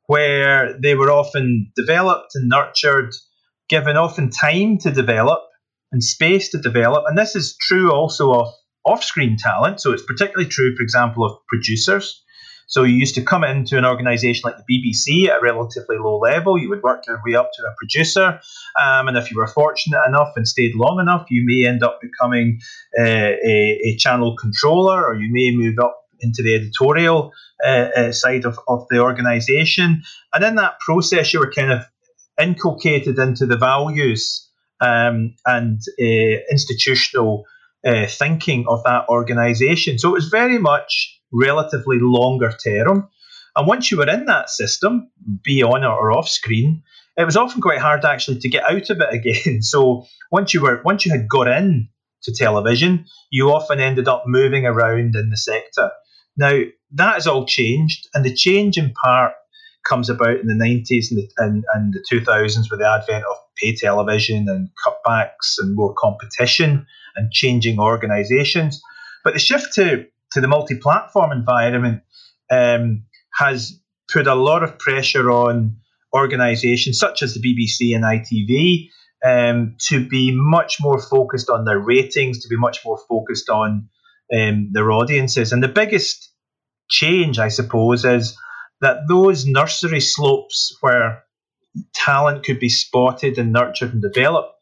where 0.07 0.79
they 0.81 0.95
were 0.95 1.11
often 1.11 1.71
developed 1.77 2.31
and 2.35 2.49
nurtured, 2.49 3.13
given 3.69 3.97
often 3.97 4.31
time 4.31 4.79
to 4.79 4.91
develop 4.91 5.41
and 5.93 6.03
space 6.03 6.51
to 6.51 6.59
develop. 6.59 7.05
And 7.07 7.19
this 7.19 7.37
is 7.37 7.57
true 7.61 7.93
also 7.93 8.33
of 8.33 8.49
off 8.87 9.05
screen 9.05 9.37
talent. 9.39 9.81
So 9.81 9.93
it's 9.93 10.03
particularly 10.03 10.49
true, 10.49 10.75
for 10.75 10.83
example, 10.83 11.25
of 11.25 11.37
producers. 11.47 12.23
So 12.69 12.85
you 12.85 12.95
used 12.95 13.15
to 13.15 13.23
come 13.23 13.45
into 13.45 13.79
an 13.79 13.87
organisation 13.87 14.43
like 14.45 14.57
the 14.59 14.65
BBC 14.71 15.29
at 15.29 15.39
a 15.39 15.43
relatively 15.43 15.97
low 15.99 16.19
level. 16.19 16.59
You 16.59 16.69
would 16.69 16.83
work 16.83 17.07
your 17.07 17.21
way 17.25 17.35
up 17.35 17.51
to 17.55 17.63
a 17.63 17.75
producer, 17.79 18.41
um, 18.79 19.09
and 19.09 19.17
if 19.17 19.31
you 19.31 19.39
were 19.39 19.47
fortunate 19.47 20.01
enough 20.07 20.35
and 20.37 20.47
stayed 20.47 20.75
long 20.75 21.01
enough, 21.01 21.27
you 21.31 21.43
may 21.47 21.67
end 21.67 21.83
up 21.83 21.99
becoming 22.01 22.61
uh, 22.99 23.03
a, 23.03 23.81
a, 23.85 23.97
channel 23.97 24.37
controller, 24.37 25.03
or 25.03 25.15
you 25.15 25.29
may 25.33 25.51
move 25.57 25.79
up 25.83 25.99
into 26.21 26.43
the 26.43 26.55
editorial 26.55 27.33
uh, 27.65 27.89
uh, 27.97 28.13
side 28.13 28.45
of, 28.45 28.59
of 28.69 28.87
the 28.91 29.01
organisation. 29.01 30.03
And 30.35 30.45
in 30.45 30.57
that 30.57 30.79
process, 30.81 31.33
you 31.33 31.41
were 31.41 31.51
kind 31.51 31.73
of 31.73 31.87
inculcated 32.39 33.19
into 33.19 33.47
the 33.47 33.57
values 33.57 34.47
um, 34.81 35.35
and 35.47 35.81
uh, 36.01 36.41
institutional 36.51 37.45
uh, 37.87 38.07
thinking 38.07 38.67
of 38.69 38.83
that 38.85 39.09
organisation. 39.09 39.99
So 39.99 40.11
it 40.11 40.15
was 40.15 40.29
very 40.29 40.59
much 40.59 41.18
relatively 41.33 41.99
longer 42.01 42.53
term. 42.53 43.09
And 43.57 43.67
once 43.67 43.91
you 43.91 43.99
were 43.99 44.09
in 44.09 44.27
that 44.27 44.51
system, 44.51 45.11
be 45.43 45.63
on 45.63 45.85
or 45.85 46.13
off 46.13 46.29
screen, 46.29 46.83
it 47.17 47.25
was 47.25 47.37
often 47.37 47.61
quite 47.61 47.81
hard 47.81 48.05
actually 48.05 48.39
to 48.39 48.49
get 48.49 48.65
out 48.71 48.91
of 48.91 49.01
it 49.01 49.13
again. 49.13 49.63
So 49.63 50.07
once 50.31 50.55
you 50.55 50.63
were 50.63 50.81
once 50.85 51.05
you 51.05 51.13
had 51.13 51.29
got 51.29 51.49
in 51.49 51.89
to 52.23 52.33
television, 52.33 53.07
you 53.31 53.51
often 53.51 53.81
ended 53.81 54.09
up 54.09 54.25
moving 54.27 54.67
around 54.67 55.17
in 55.17 55.31
the 55.31 55.37
sector. 55.37 55.91
Now 56.37 56.61
that 56.93 57.15
has 57.15 57.27
all 57.27 57.45
changed, 57.45 58.09
and 58.15 58.25
the 58.25 58.35
change 58.35 58.79
in 58.79 58.93
part 58.93 59.33
comes 59.89 60.11
about 60.11 60.39
in 60.39 60.47
the 60.47 60.55
90s 60.55 61.11
and 61.11 61.19
the, 61.19 61.29
and, 61.39 61.65
and 61.75 61.95
the 61.95 62.05
2000s 62.11 62.71
with 62.71 62.81
the 62.81 62.89
advent 62.89 63.25
of 63.25 63.37
pay 63.57 63.75
television 63.75 64.49
and 64.49 64.69
cutbacks 64.85 65.57
and 65.59 65.75
more 65.75 65.95
competition 65.95 66.87
and 67.17 67.33
changing 67.33 67.79
organisations. 67.79 68.81
But 69.25 69.33
the 69.33 69.41
shift 69.41 69.75
to 69.75 70.07
to 70.33 70.41
the 70.41 70.49
multi-platform 70.49 71.33
environment 71.33 72.03
um, 72.51 73.05
has 73.35 73.81
put 74.13 74.27
a 74.27 74.35
lot 74.35 74.63
of 74.63 74.79
pressure 74.79 75.31
on 75.31 75.77
organisations 76.15 76.99
such 76.99 77.23
as 77.23 77.35
the 77.35 77.41
BBC 77.41 77.95
and 77.95 78.05
ITV 78.05 78.89
um, 79.25 79.77
to 79.89 80.07
be 80.07 80.33
much 80.35 80.81
more 80.81 81.01
focused 81.01 81.51
on 81.51 81.65
their 81.65 81.79
ratings, 81.79 82.43
to 82.43 82.49
be 82.49 82.57
much 82.57 82.85
more 82.85 82.99
focused 83.09 83.49
on 83.49 83.89
um, 84.35 84.71
their 84.73 84.91
audiences. 84.91 85.53
And 85.53 85.63
the 85.63 85.69
biggest 85.69 86.33
change, 86.89 87.39
I 87.39 87.49
suppose, 87.49 88.05
is 88.05 88.37
that 88.81 89.09
those 89.09 89.47
nursery 89.47 90.01
slopes 90.01 90.77
where 90.81 91.25
talent 91.95 92.45
could 92.45 92.61
be 92.61 92.69
spotted 92.69 93.39
and 93.39 93.53
nurtured 93.53 93.93
and 93.93 94.03
developed 94.03 94.55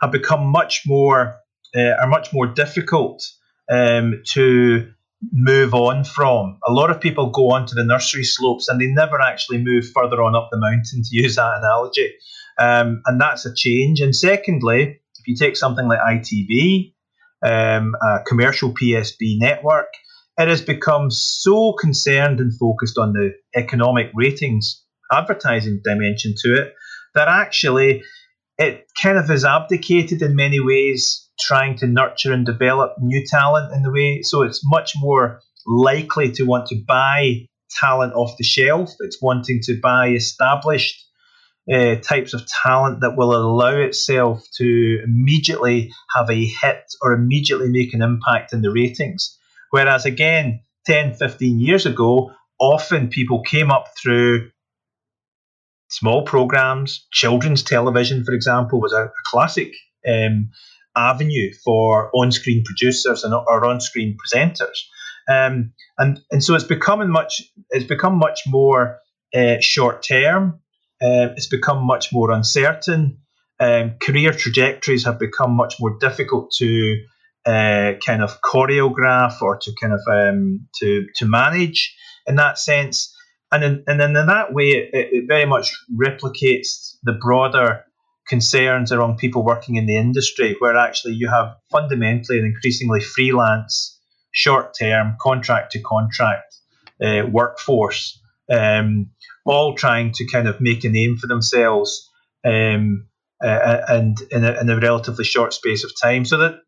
have 0.00 0.12
become 0.12 0.46
much 0.46 0.82
more 0.86 1.36
uh, 1.74 1.94
are 2.00 2.06
much 2.06 2.32
more 2.32 2.46
difficult 2.46 3.22
um, 3.70 4.22
to 4.24 4.92
move 5.32 5.74
on 5.74 6.04
from. 6.04 6.58
A 6.66 6.72
lot 6.72 6.90
of 6.90 7.00
people 7.00 7.30
go 7.30 7.50
on 7.50 7.66
to 7.66 7.74
the 7.74 7.84
nursery 7.84 8.24
slopes 8.24 8.68
and 8.68 8.80
they 8.80 8.86
never 8.86 9.20
actually 9.20 9.62
move 9.62 9.86
further 9.94 10.22
on 10.22 10.34
up 10.34 10.48
the 10.50 10.58
mountain, 10.58 11.02
to 11.02 11.08
use 11.10 11.36
that 11.36 11.58
analogy. 11.58 12.12
Um, 12.58 13.02
and 13.06 13.20
that's 13.20 13.46
a 13.46 13.54
change. 13.54 14.00
And 14.00 14.14
secondly, 14.14 15.00
if 15.18 15.26
you 15.26 15.36
take 15.36 15.56
something 15.56 15.88
like 15.88 15.98
ITV, 15.98 16.94
um, 17.44 17.94
a 18.02 18.20
commercial 18.26 18.72
PSB 18.72 19.38
network, 19.38 19.88
it 20.38 20.48
has 20.48 20.60
become 20.60 21.10
so 21.10 21.72
concerned 21.72 22.40
and 22.40 22.56
focused 22.58 22.98
on 22.98 23.12
the 23.12 23.32
economic 23.54 24.10
ratings 24.14 24.82
advertising 25.12 25.80
dimension 25.84 26.34
to 26.36 26.60
it 26.60 26.74
that 27.14 27.28
actually 27.28 28.02
it 28.58 28.86
kind 29.00 29.18
of 29.18 29.28
has 29.28 29.44
abdicated 29.44 30.22
in 30.22 30.34
many 30.34 30.60
ways 30.60 31.25
trying 31.38 31.76
to 31.78 31.86
nurture 31.86 32.32
and 32.32 32.46
develop 32.46 32.94
new 32.98 33.24
talent 33.26 33.74
in 33.74 33.82
the 33.82 33.90
way. 33.90 34.22
So 34.22 34.42
it's 34.42 34.60
much 34.64 34.94
more 34.96 35.40
likely 35.66 36.32
to 36.32 36.44
want 36.44 36.68
to 36.68 36.76
buy 36.86 37.46
talent 37.70 38.14
off 38.14 38.36
the 38.38 38.44
shelf. 38.44 38.94
It's 39.00 39.20
wanting 39.20 39.60
to 39.64 39.78
buy 39.80 40.08
established 40.08 41.04
uh, 41.72 41.96
types 41.96 42.32
of 42.32 42.46
talent 42.46 43.00
that 43.00 43.16
will 43.16 43.34
allow 43.34 43.76
itself 43.76 44.46
to 44.56 45.00
immediately 45.02 45.92
have 46.14 46.30
a 46.30 46.44
hit 46.46 46.84
or 47.02 47.12
immediately 47.12 47.68
make 47.68 47.92
an 47.92 48.02
impact 48.02 48.52
in 48.52 48.62
the 48.62 48.70
ratings. 48.70 49.36
Whereas, 49.70 50.06
again, 50.06 50.60
10, 50.86 51.14
15 51.14 51.58
years 51.58 51.84
ago, 51.84 52.32
often 52.60 53.08
people 53.08 53.42
came 53.42 53.70
up 53.70 53.88
through 54.00 54.50
small 55.88 56.22
programs. 56.22 57.06
Children's 57.12 57.62
television, 57.62 58.24
for 58.24 58.32
example, 58.32 58.80
was 58.80 58.92
a, 58.92 59.10
classic 59.26 59.72
um, 60.08 60.50
avenue 60.96 61.52
for 61.64 62.10
on-screen 62.14 62.64
producers 62.64 63.24
and 63.24 63.34
or 63.34 63.64
on-screen 63.66 64.16
presenters. 64.16 64.78
Um, 65.28 65.72
and 65.98 66.20
and 66.30 66.42
so 66.42 66.54
it's 66.54 66.64
becoming 66.64 67.10
much 67.10 67.42
it's 67.70 67.86
become 67.86 68.16
much 68.16 68.42
more 68.46 68.98
uh, 69.34 69.56
short 69.60 70.02
term. 70.02 70.60
Uh, 71.02 71.34
it's 71.36 71.48
become 71.48 71.84
much 71.84 72.12
more 72.12 72.30
uncertain. 72.30 73.18
Um, 73.58 73.94
career 74.00 74.32
trajectories 74.32 75.04
have 75.04 75.18
become 75.18 75.52
much 75.52 75.76
more 75.80 75.96
difficult 75.98 76.52
to 76.58 76.96
uh, 77.46 77.92
kind 78.04 78.22
of 78.22 78.40
choreograph 78.42 79.40
or 79.40 79.58
to 79.58 79.72
kind 79.80 79.92
of 79.92 80.00
um, 80.10 80.68
to 80.80 81.06
to 81.16 81.26
manage 81.26 81.96
in 82.26 82.36
that 82.36 82.58
sense. 82.58 83.14
And 83.52 83.62
in, 83.62 83.84
and 83.86 84.00
in 84.02 84.12
that 84.14 84.52
way, 84.52 84.70
it, 84.70 84.90
it 84.92 85.24
very 85.28 85.46
much 85.46 85.72
replicates 85.94 86.96
the 87.04 87.12
broader 87.12 87.84
concerns 88.28 88.92
around 88.92 89.18
people 89.18 89.44
working 89.44 89.76
in 89.76 89.86
the 89.86 89.96
industry, 89.96 90.56
where 90.58 90.76
actually 90.76 91.14
you 91.14 91.28
have 91.28 91.56
fundamentally 91.70 92.38
an 92.38 92.44
increasingly 92.44 93.00
freelance, 93.00 93.98
short 94.32 94.74
term, 94.78 95.16
contract 95.20 95.72
to 95.72 95.80
contract 95.80 96.56
uh, 97.02 97.22
workforce, 97.30 98.20
um, 98.50 99.10
all 99.44 99.74
trying 99.74 100.12
to 100.12 100.26
kind 100.26 100.48
of 100.48 100.60
make 100.60 100.84
a 100.84 100.88
name 100.88 101.16
for 101.16 101.26
themselves 101.26 102.10
um, 102.44 103.06
uh, 103.42 103.78
and 103.88 104.18
in 104.30 104.44
a, 104.44 104.60
in 104.60 104.70
a, 104.70 104.80
relatively 104.80 105.24
short 105.24 105.52
space 105.52 105.84
of 105.84 105.92
time. 106.00 106.24
So 106.24 106.38
that 106.38 106.60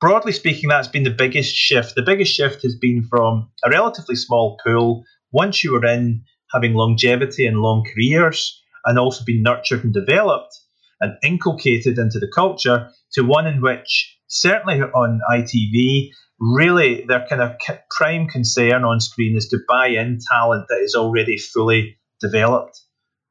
broadly 0.00 0.32
speaking, 0.32 0.68
that's 0.68 0.88
been 0.88 1.04
the 1.04 1.10
biggest 1.10 1.54
shift. 1.54 1.94
The 1.94 2.02
biggest 2.02 2.32
shift 2.32 2.62
has 2.62 2.76
been 2.76 3.04
from 3.08 3.50
a 3.64 3.70
relatively 3.70 4.16
small 4.16 4.58
pool. 4.64 5.04
Once 5.32 5.64
you 5.64 5.72
were 5.72 5.84
in 5.84 6.22
having 6.52 6.74
longevity 6.74 7.46
and 7.46 7.58
long 7.58 7.84
careers, 7.92 8.62
and 8.86 8.98
also 8.98 9.24
been 9.24 9.42
nurtured 9.42 9.84
and 9.84 9.92
developed, 9.92 10.60
and 11.00 11.14
inculcated 11.22 11.98
into 11.98 12.18
the 12.18 12.30
culture 12.34 12.90
to 13.12 13.22
one 13.22 13.46
in 13.46 13.60
which, 13.60 14.16
certainly 14.28 14.80
on 14.80 15.20
ITV, 15.30 16.10
really 16.38 17.04
their 17.06 17.26
kind 17.28 17.42
of 17.42 17.56
prime 17.90 18.28
concern 18.28 18.84
on 18.84 19.00
screen 19.00 19.36
is 19.36 19.48
to 19.48 19.58
buy 19.68 19.88
in 19.88 20.18
talent 20.30 20.66
that 20.68 20.80
is 20.80 20.94
already 20.94 21.38
fully 21.38 21.98
developed. 22.20 22.80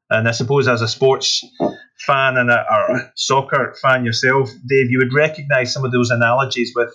And 0.10 0.28
I 0.28 0.32
suppose 0.32 0.68
as 0.68 0.82
a 0.82 0.88
sports 0.88 1.44
fan 2.06 2.38
and 2.38 2.50
a, 2.50 2.60
a 2.60 3.12
soccer 3.16 3.76
fan 3.82 4.06
yourself, 4.06 4.50
Dave, 4.68 4.92
you 4.92 5.00
would 5.00 5.14
recognise 5.14 5.74
some 5.74 5.86
of 5.86 5.92
those 5.92 6.12
analogies 6.12 6.74
with 6.76 6.94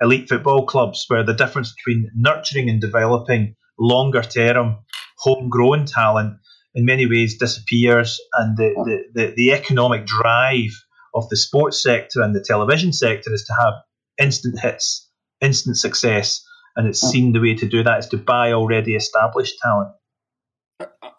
elite 0.00 0.28
football 0.28 0.66
clubs, 0.66 1.04
where 1.08 1.24
the 1.24 1.34
difference 1.34 1.72
between 1.74 2.10
nurturing 2.14 2.68
and 2.68 2.80
developing 2.80 3.54
longer 3.78 4.22
term 4.22 4.78
homegrown 5.18 5.86
talent 5.86 6.38
in 6.74 6.84
many 6.84 7.06
ways 7.06 7.38
disappears, 7.38 8.20
and 8.34 8.56
the, 8.56 8.72
the, 8.84 9.20
the, 9.20 9.34
the, 9.36 9.52
economic 9.52 10.06
drive 10.06 10.70
of 11.14 11.28
the 11.28 11.36
sports 11.36 11.82
sector 11.82 12.22
and 12.22 12.34
the 12.34 12.44
television 12.46 12.92
sector 12.92 13.32
is 13.32 13.44
to 13.44 13.54
have 13.54 13.74
instant 14.18 14.58
hits, 14.60 15.08
instant 15.40 15.76
success, 15.76 16.44
and 16.76 16.86
it's 16.86 17.00
seen 17.00 17.32
the 17.32 17.40
way 17.40 17.54
to 17.54 17.68
do 17.68 17.82
that 17.82 17.98
is 17.98 18.08
to 18.08 18.16
buy 18.16 18.52
already 18.52 18.94
established 18.94 19.56
talent. 19.60 19.90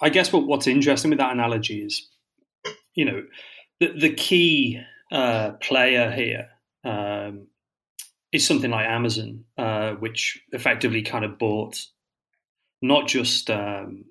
I 0.01 0.09
guess 0.09 0.31
what, 0.31 0.47
what's 0.47 0.67
interesting 0.67 1.11
with 1.11 1.19
that 1.19 1.33
analogy 1.33 1.81
is, 1.81 2.07
you 2.95 3.05
know, 3.05 3.23
the, 3.79 3.91
the 3.99 4.13
key 4.13 4.79
uh, 5.11 5.51
player 5.61 6.09
here 6.11 6.47
um, 6.83 7.47
is 8.31 8.47
something 8.47 8.71
like 8.71 8.87
Amazon, 8.87 9.43
uh, 9.57 9.91
which 9.91 10.41
effectively 10.51 11.01
kind 11.01 11.25
of 11.25 11.37
bought 11.37 11.77
not 12.81 13.07
just 13.07 13.49
um, 13.51 14.05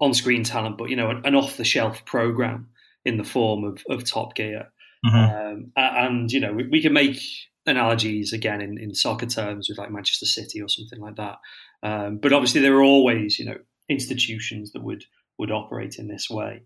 on-screen 0.00 0.44
talent, 0.44 0.78
but 0.78 0.90
you 0.90 0.96
know, 0.96 1.10
an, 1.10 1.22
an 1.24 1.34
off-the-shelf 1.34 2.04
program 2.04 2.68
in 3.04 3.16
the 3.16 3.24
form 3.24 3.64
of, 3.64 3.82
of 3.88 4.04
Top 4.04 4.34
Gear. 4.34 4.68
Mm-hmm. 5.04 5.16
Um, 5.16 5.72
and 5.76 6.30
you 6.30 6.40
know, 6.40 6.52
we, 6.52 6.68
we, 6.68 6.82
can 6.82 6.92
make 6.92 7.20
analogies 7.66 8.32
again 8.32 8.60
in, 8.60 8.78
in 8.78 8.94
soccer 8.94 9.26
terms 9.26 9.68
with 9.68 9.78
like 9.78 9.90
Manchester 9.90 10.26
City 10.26 10.62
or 10.62 10.68
something 10.68 11.00
like 11.00 11.16
that. 11.16 11.38
Um, 11.82 12.18
but 12.18 12.32
obviously, 12.32 12.60
there 12.60 12.76
are 12.76 12.82
always 12.82 13.38
you 13.38 13.44
know 13.44 13.58
institutions 13.88 14.72
that 14.72 14.82
would 14.82 15.04
would 15.38 15.50
operate 15.50 15.96
in 15.96 16.08
this 16.08 16.30
way. 16.30 16.62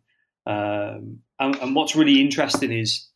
Um, 0.47 1.21
and, 1.41 1.57
and, 1.57 1.75
what's 1.75 1.97
really 1.97 2.21
interesting 2.21 2.73
is, 2.73 3.09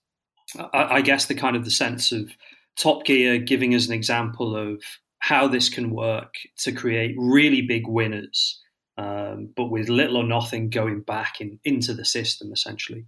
I, 0.57 0.97
I 0.97 1.01
guess, 1.01 1.27
the 1.27 1.35
kind 1.35 1.55
of 1.55 1.65
the 1.65 1.71
sense 1.71 2.11
of 2.11 2.31
Top 2.77 3.05
Gear 3.05 3.39
giving 3.39 3.75
us 3.75 3.87
an 3.87 3.93
example 3.93 4.57
of 4.57 4.83
how 5.21 5.47
this 5.47 5.69
can 5.69 5.91
work 5.91 6.35
to 6.59 6.73
create 6.73 7.15
really 7.19 7.63
big 7.63 7.87
winners 7.87 8.61
um, 8.97 9.51
but 9.57 9.71
with 9.71 9.89
little 9.89 10.19
or 10.19 10.25
nothing 10.25 10.71
going 10.71 11.01
back 11.01 11.41
in, 11.41 11.59
into 11.65 11.95
the 11.95 12.05
system, 12.05 12.53
essentially. 12.53 13.07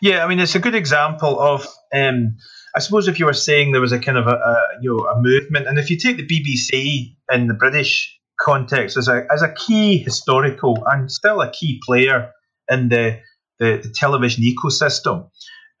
Yeah, 0.00 0.24
I 0.24 0.28
mean, 0.28 0.40
it's 0.40 0.54
a 0.54 0.60
good 0.60 0.74
example 0.74 1.38
of. 1.38 1.66
Um, 1.92 2.36
I 2.74 2.78
suppose 2.78 3.08
if 3.08 3.18
you 3.18 3.26
were 3.26 3.32
saying 3.32 3.72
there 3.72 3.80
was 3.80 3.92
a 3.92 3.98
kind 3.98 4.16
of 4.16 4.26
a, 4.26 4.30
a, 4.30 4.68
you 4.80 4.96
know 4.96 5.06
a 5.06 5.20
movement, 5.20 5.66
and 5.66 5.78
if 5.78 5.90
you 5.90 5.98
take 5.98 6.16
the 6.16 6.26
BBC 6.26 7.16
in 7.30 7.46
the 7.46 7.54
British 7.54 8.18
context 8.40 8.96
as 8.96 9.08
a 9.08 9.26
as 9.30 9.42
a 9.42 9.52
key 9.52 9.98
historical 9.98 10.78
and 10.86 11.10
still 11.10 11.40
a 11.40 11.50
key 11.50 11.80
player 11.84 12.32
in 12.70 12.88
the 12.88 13.20
the, 13.58 13.80
the 13.82 13.92
television 13.94 14.42
ecosystem, 14.42 15.28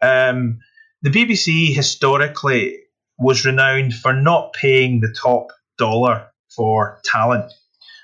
um, 0.02 0.58
the 1.02 1.10
BBC 1.10 1.74
historically 1.74 2.78
was 3.18 3.44
renowned 3.44 3.94
for 3.94 4.12
not 4.12 4.52
paying 4.52 5.00
the 5.00 5.14
top 5.18 5.48
dollar 5.78 6.26
for 6.54 7.00
talent. 7.04 7.52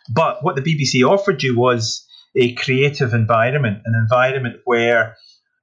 But 0.08 0.42
what 0.42 0.56
the 0.56 0.62
BBC 0.62 1.08
offered 1.08 1.42
you 1.42 1.58
was 1.58 2.06
a 2.36 2.54
creative 2.54 3.14
environment, 3.14 3.82
an 3.84 3.94
environment 3.94 4.56
where 4.64 5.16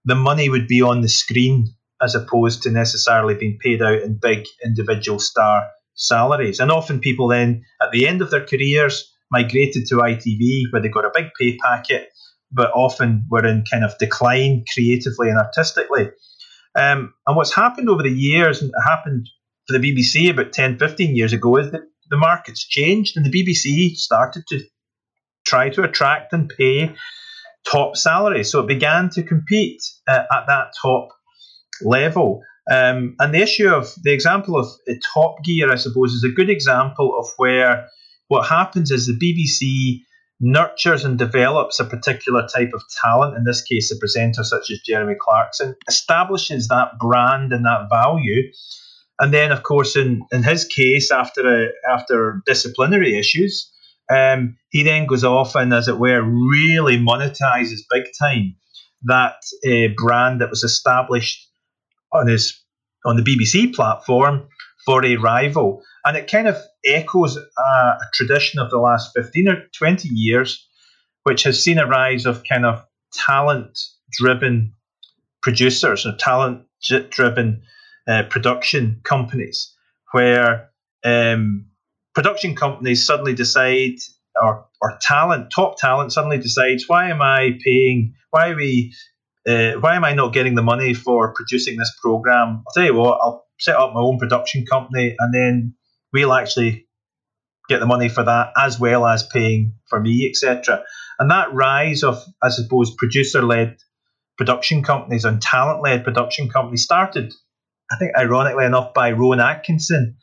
the 0.05 0.15
money 0.15 0.49
would 0.49 0.67
be 0.67 0.81
on 0.81 1.01
the 1.01 1.09
screen 1.09 1.67
as 2.01 2.15
opposed 2.15 2.63
to 2.63 2.71
necessarily 2.71 3.35
being 3.35 3.57
paid 3.61 3.81
out 3.81 4.01
in 4.01 4.19
big 4.21 4.45
individual 4.63 5.19
star 5.19 5.67
salaries. 5.95 6.59
And 6.59 6.71
often 6.71 6.99
people 6.99 7.27
then, 7.27 7.63
at 7.81 7.91
the 7.91 8.07
end 8.07 8.21
of 8.21 8.31
their 8.31 8.45
careers, 8.45 9.09
migrated 9.31 9.85
to 9.87 9.95
ITV 9.95 10.63
where 10.71 10.81
they 10.81 10.89
got 10.89 11.05
a 11.05 11.11
big 11.13 11.27
pay 11.39 11.57
packet, 11.57 12.09
but 12.51 12.71
often 12.73 13.25
were 13.29 13.45
in 13.45 13.63
kind 13.69 13.83
of 13.83 13.97
decline 13.97 14.65
creatively 14.73 15.29
and 15.29 15.37
artistically. 15.37 16.09
Um, 16.75 17.13
and 17.25 17.35
what's 17.35 17.53
happened 17.53 17.89
over 17.89 18.03
the 18.03 18.11
years, 18.11 18.61
and 18.61 18.71
it 18.71 18.83
happened 18.83 19.29
for 19.67 19.77
the 19.77 19.91
BBC 19.91 20.29
about 20.29 20.51
10, 20.51 20.77
15 20.77 21.15
years 21.15 21.33
ago, 21.33 21.57
is 21.57 21.71
that 21.71 21.81
the 22.13 22.17
market's 22.17 22.65
changed 22.65 23.17
and 23.17 23.25
the 23.25 23.31
BBC 23.31 23.95
started 23.95 24.43
to 24.47 24.61
try 25.45 25.69
to 25.69 25.83
attract 25.83 26.31
and 26.31 26.47
pay 26.47 26.95
top 27.69 27.97
salaries. 27.97 28.51
So 28.51 28.59
it 28.59 28.67
began 28.67 29.09
to 29.11 29.23
compete 29.23 29.81
uh, 30.07 30.23
at 30.31 30.47
that 30.47 30.73
top 30.81 31.09
level. 31.81 32.41
Um, 32.71 33.15
and 33.19 33.33
the 33.33 33.41
issue 33.41 33.67
of 33.67 33.91
the 34.03 34.13
example 34.13 34.57
of 34.57 34.67
Top 35.13 35.43
Gear, 35.43 35.71
I 35.71 35.75
suppose, 35.75 36.13
is 36.13 36.23
a 36.23 36.29
good 36.29 36.49
example 36.49 37.17
of 37.19 37.27
where 37.37 37.87
what 38.27 38.47
happens 38.47 38.91
is 38.91 39.07
the 39.07 39.13
BBC 39.13 40.03
nurtures 40.39 41.05
and 41.05 41.17
develops 41.17 41.79
a 41.79 41.85
particular 41.85 42.47
type 42.47 42.71
of 42.73 42.83
talent, 43.03 43.35
in 43.35 43.43
this 43.43 43.61
case, 43.61 43.91
a 43.91 43.97
presenter 43.97 44.43
such 44.43 44.71
as 44.71 44.79
Jeremy 44.79 45.15
Clarkson, 45.19 45.75
establishes 45.87 46.67
that 46.67 46.97
brand 46.99 47.51
and 47.53 47.65
that 47.65 47.87
value, 47.89 48.51
and 49.23 49.33
then, 49.33 49.53
of 49.53 49.63
course, 49.63 49.95
in, 49.95 50.25
in 50.33 50.43
his 50.43 50.65
case, 50.65 51.09
after 51.09 51.47
a, 51.47 51.69
after 51.89 52.41
disciplinary 52.45 53.17
issues, 53.17 53.71
um, 54.13 54.57
he 54.69 54.83
then 54.83 55.05
goes 55.05 55.23
off 55.23 55.55
and, 55.55 55.73
as 55.73 55.87
it 55.87 55.97
were, 55.97 56.21
really 56.21 56.97
monetizes 56.97 57.83
big 57.89 58.03
time 58.19 58.57
that 59.03 59.35
uh, 59.65 59.93
brand 59.95 60.41
that 60.41 60.49
was 60.49 60.65
established 60.65 61.49
on 62.11 62.27
his 62.27 62.61
on 63.05 63.15
the 63.15 63.23
BBC 63.23 63.73
platform 63.73 64.49
for 64.85 65.05
a 65.05 65.15
rival, 65.15 65.83
and 66.03 66.17
it 66.17 66.29
kind 66.29 66.49
of 66.49 66.57
echoes 66.85 67.37
a, 67.37 67.61
a 67.61 68.09
tradition 68.13 68.59
of 68.59 68.71
the 68.71 68.77
last 68.77 69.13
fifteen 69.15 69.47
or 69.47 69.69
twenty 69.77 70.09
years, 70.09 70.67
which 71.23 71.43
has 71.43 71.63
seen 71.63 71.79
a 71.79 71.87
rise 71.87 72.25
of 72.25 72.43
kind 72.43 72.65
of 72.65 72.85
talent-driven 73.13 74.73
producers 75.41 76.05
or 76.05 76.13
talent-driven 76.17 77.61
uh, 78.07 78.23
production 78.23 78.99
companies 79.03 79.73
where 80.11 80.69
um, 81.03 81.67
production 82.13 82.55
companies 82.55 83.05
suddenly 83.05 83.33
decide 83.33 83.95
or, 84.41 84.65
or 84.81 84.97
talent 85.01 85.51
top 85.51 85.77
talent 85.77 86.11
suddenly 86.11 86.37
decides 86.37 86.87
why 86.87 87.09
am 87.09 87.21
i 87.21 87.57
paying 87.63 88.13
why 88.31 88.49
are 88.49 88.55
we 88.55 88.93
uh, 89.47 89.73
why 89.73 89.95
am 89.95 90.03
i 90.03 90.13
not 90.13 90.33
getting 90.33 90.55
the 90.55 90.61
money 90.61 90.93
for 90.93 91.33
producing 91.33 91.77
this 91.77 91.93
program? 92.01 92.63
I'll 92.67 92.73
tell 92.73 92.85
you 92.85 92.95
what 92.95 93.19
i'll 93.21 93.45
set 93.59 93.75
up 93.75 93.93
my 93.93 94.01
own 94.01 94.17
production 94.17 94.65
company 94.65 95.15
and 95.17 95.33
then 95.33 95.75
we'll 96.11 96.33
actually 96.33 96.87
get 97.69 97.79
the 97.79 97.85
money 97.85 98.09
for 98.09 98.23
that 98.23 98.51
as 98.57 98.79
well 98.79 99.05
as 99.05 99.23
paying 99.23 99.75
for 99.87 99.99
me 99.99 100.27
etc 100.29 100.83
and 101.19 101.31
that 101.31 101.53
rise 101.53 102.03
of 102.03 102.21
i 102.41 102.49
suppose 102.49 102.93
producer 102.95 103.41
led 103.41 103.77
production 104.37 104.83
companies 104.83 105.23
and 105.23 105.41
talent 105.41 105.81
led 105.81 106.03
production 106.03 106.49
companies 106.49 106.83
started 106.83 107.33
I 107.91 107.97
think, 107.97 108.13
ironically 108.17 108.65
enough, 108.65 108.93
by 108.93 109.11
Rowan 109.11 109.39
Atkinson 109.39 110.17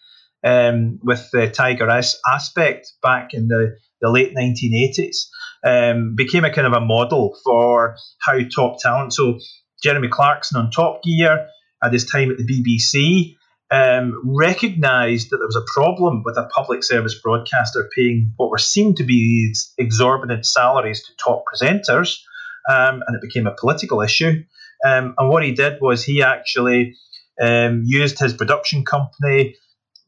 um, 0.44 0.98
with 1.02 1.30
the 1.32 1.48
Tiger 1.48 1.88
aspect 1.88 2.92
back 3.02 3.34
in 3.34 3.48
the, 3.48 3.76
the 4.00 4.10
late 4.10 4.34
1980s, 4.34 5.28
um, 5.64 6.14
became 6.16 6.44
a 6.44 6.52
kind 6.52 6.66
of 6.66 6.72
a 6.72 6.80
model 6.80 7.36
for 7.44 7.96
how 8.20 8.38
top 8.54 8.80
talent. 8.80 9.12
So 9.12 9.38
Jeremy 9.82 10.08
Clarkson 10.08 10.58
on 10.58 10.70
Top 10.70 11.02
Gear, 11.02 11.46
at 11.82 11.92
his 11.92 12.06
time 12.06 12.30
at 12.30 12.36
the 12.36 12.44
BBC, 12.44 13.36
um, 13.70 14.20
recognised 14.24 15.30
that 15.30 15.38
there 15.38 15.46
was 15.46 15.56
a 15.56 15.72
problem 15.72 16.22
with 16.24 16.36
a 16.36 16.48
public 16.54 16.82
service 16.82 17.18
broadcaster 17.22 17.88
paying 17.94 18.32
what 18.36 18.50
were 18.50 18.58
seen 18.58 18.94
to 18.96 19.04
be 19.04 19.46
these 19.46 19.72
exorbitant 19.78 20.44
salaries 20.44 21.04
to 21.04 21.12
top 21.22 21.44
presenters, 21.46 22.18
um, 22.68 23.02
and 23.06 23.16
it 23.16 23.22
became 23.22 23.46
a 23.46 23.54
political 23.54 24.02
issue. 24.02 24.42
Um, 24.84 25.14
and 25.18 25.28
what 25.28 25.44
he 25.44 25.52
did 25.52 25.80
was 25.80 26.02
he 26.02 26.22
actually 26.22 26.96
um, 27.40 27.82
used 27.84 28.18
his 28.18 28.34
production 28.34 28.84
company 28.84 29.56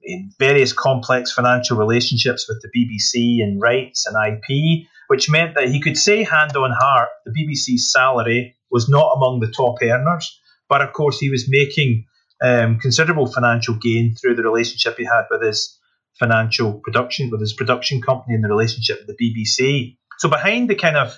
in 0.03 0.33
various 0.38 0.73
complex 0.73 1.33
financial 1.33 1.77
relationships 1.77 2.49
with 2.49 2.62
the 2.62 2.68
BBC 2.68 3.42
and 3.42 3.61
rights 3.61 4.07
and 4.07 4.16
IP, 4.16 4.87
which 5.09 5.31
meant 5.31 5.55
that 5.55 5.68
he 5.68 5.81
could 5.81 5.97
say 5.97 6.25
hand 6.25 6.57
on 6.57 6.73
heart 6.73 7.09
the 7.25 7.33
BBC's 7.33 7.90
salary 7.90 8.57
was 8.71 8.88
not 8.88 9.12
among 9.16 9.40
the 9.40 9.53
top 9.53 9.77
earners, 9.83 10.40
but 10.68 10.83
of 10.83 10.92
course 10.92 11.18
he 11.18 11.31
was 11.31 11.49
making 11.49 12.05
um, 12.42 12.79
considerable 12.79 13.27
financial 13.27 13.75
gain 13.75 14.14
through 14.14 14.35
the 14.35 14.42
relationship 14.42 14.97
he 14.99 15.05
had 15.05 15.25
with 15.31 15.42
his 15.42 15.79
financial 16.18 16.75
production, 16.75 17.31
with 17.31 17.40
his 17.40 17.53
production 17.53 18.03
company, 18.03 18.35
and 18.35 18.45
the 18.45 18.49
relationship 18.49 19.01
with 19.07 19.16
the 19.16 19.45
BBC. 19.45 19.97
So 20.18 20.29
behind 20.29 20.68
the 20.68 20.75
kind 20.75 20.97
of 20.97 21.16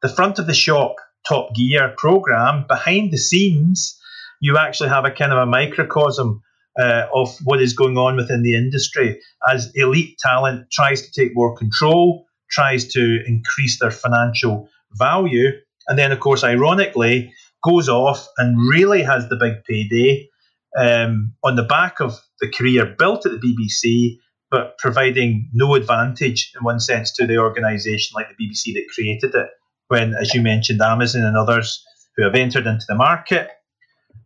the 0.00 0.08
front 0.08 0.38
of 0.38 0.46
the 0.46 0.54
shop 0.54 0.96
Top 1.28 1.54
Gear 1.54 1.94
program, 1.96 2.64
behind 2.66 3.12
the 3.12 3.18
scenes, 3.18 4.00
you 4.42 4.58
actually 4.58 4.90
have 4.90 5.04
a 5.04 5.10
kind 5.10 5.32
of 5.32 5.38
a 5.38 5.46
microcosm 5.46 6.42
uh, 6.78 7.06
of 7.14 7.34
what 7.44 7.62
is 7.62 7.74
going 7.74 7.96
on 7.96 8.16
within 8.16 8.42
the 8.42 8.56
industry 8.56 9.20
as 9.48 9.70
elite 9.76 10.18
talent 10.18 10.66
tries 10.70 11.02
to 11.02 11.12
take 11.12 11.34
more 11.34 11.56
control, 11.56 12.26
tries 12.50 12.88
to 12.88 13.22
increase 13.24 13.78
their 13.78 13.92
financial 13.92 14.68
value, 14.94 15.50
and 15.86 15.98
then, 15.98 16.10
of 16.10 16.18
course, 16.18 16.42
ironically, 16.42 17.32
goes 17.64 17.88
off 17.88 18.26
and 18.36 18.68
really 18.68 19.02
has 19.02 19.28
the 19.28 19.36
big 19.36 19.62
payday 19.64 20.28
um, 20.76 21.34
on 21.44 21.54
the 21.54 21.62
back 21.62 22.00
of 22.00 22.18
the 22.40 22.50
career 22.50 22.84
built 22.98 23.24
at 23.24 23.32
the 23.32 23.38
BBC, 23.38 24.18
but 24.50 24.76
providing 24.78 25.50
no 25.52 25.76
advantage 25.76 26.52
in 26.58 26.64
one 26.64 26.80
sense 26.80 27.12
to 27.12 27.26
the 27.26 27.38
organisation 27.38 28.14
like 28.16 28.26
the 28.28 28.44
BBC 28.44 28.74
that 28.74 28.88
created 28.92 29.34
it. 29.34 29.46
When, 29.86 30.14
as 30.14 30.34
you 30.34 30.42
mentioned, 30.42 30.80
Amazon 30.80 31.22
and 31.22 31.36
others 31.36 31.84
who 32.16 32.24
have 32.24 32.34
entered 32.34 32.66
into 32.66 32.84
the 32.88 32.96
market, 32.96 33.48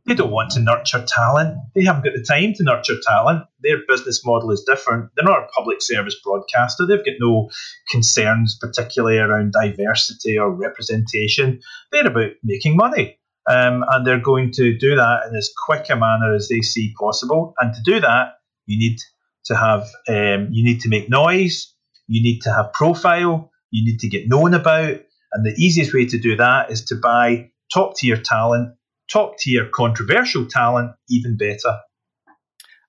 they 0.07 0.15
don't 0.15 0.31
want 0.31 0.53
to 0.53 0.61
nurture 0.61 1.05
talent. 1.07 1.59
They 1.75 1.85
haven't 1.85 2.05
got 2.05 2.13
the 2.15 2.23
time 2.23 2.55
to 2.55 2.63
nurture 2.63 2.97
talent. 3.07 3.45
Their 3.61 3.79
business 3.89 4.25
model 4.25 4.53
is 4.53 4.63
different. 4.63 5.11
They're 5.15 5.25
not 5.25 5.45
a 5.45 5.49
public 5.49 5.83
service 5.83 6.17
broadcaster. 6.23 6.87
They've 6.87 7.05
got 7.05 7.15
no 7.19 7.51
concerns, 7.91 8.57
particularly 8.61 9.19
around 9.19 9.53
diversity 9.53 10.39
or 10.39 10.51
representation. 10.51 11.61
They're 11.91 12.07
about 12.07 12.33
making 12.45 12.77
money. 12.77 13.19
Um, 13.49 13.85
and 13.89 14.07
they're 14.07 14.21
going 14.21 14.53
to 14.53 14.77
do 14.77 14.97
that 14.97 15.29
in 15.29 15.37
as 15.37 15.51
quick 15.67 15.87
a 15.89 15.97
manner 15.97 16.35
as 16.35 16.49
they 16.49 16.63
see 16.63 16.95
possible. 16.99 17.55
And 17.59 17.75
to 17.75 17.81
do 17.85 18.01
that, 18.01 18.35
you 18.67 18.79
need 18.79 18.99
to 19.47 19.57
have 19.57 19.83
um, 20.09 20.49
you 20.51 20.65
need 20.65 20.81
to 20.81 20.89
make 20.89 21.09
noise, 21.09 21.73
you 22.09 22.23
need 22.23 22.41
to 22.43 22.53
have 22.53 22.73
profile, 22.73 23.51
you 23.71 23.85
need 23.85 24.01
to 24.01 24.09
get 24.09 24.29
known 24.29 24.55
about, 24.55 25.01
and 25.33 25.45
the 25.45 25.55
easiest 25.57 25.95
way 25.95 26.07
to 26.07 26.19
do 26.19 26.37
that 26.37 26.71
is 26.71 26.85
to 26.87 26.97
buy 26.97 27.51
top 27.73 27.97
tier 27.97 28.17
talent, 28.17 28.75
top 29.09 29.39
tier 29.39 29.69
controversial 29.73 30.47
talent, 30.47 30.93
even 31.09 31.37
better. 31.37 31.79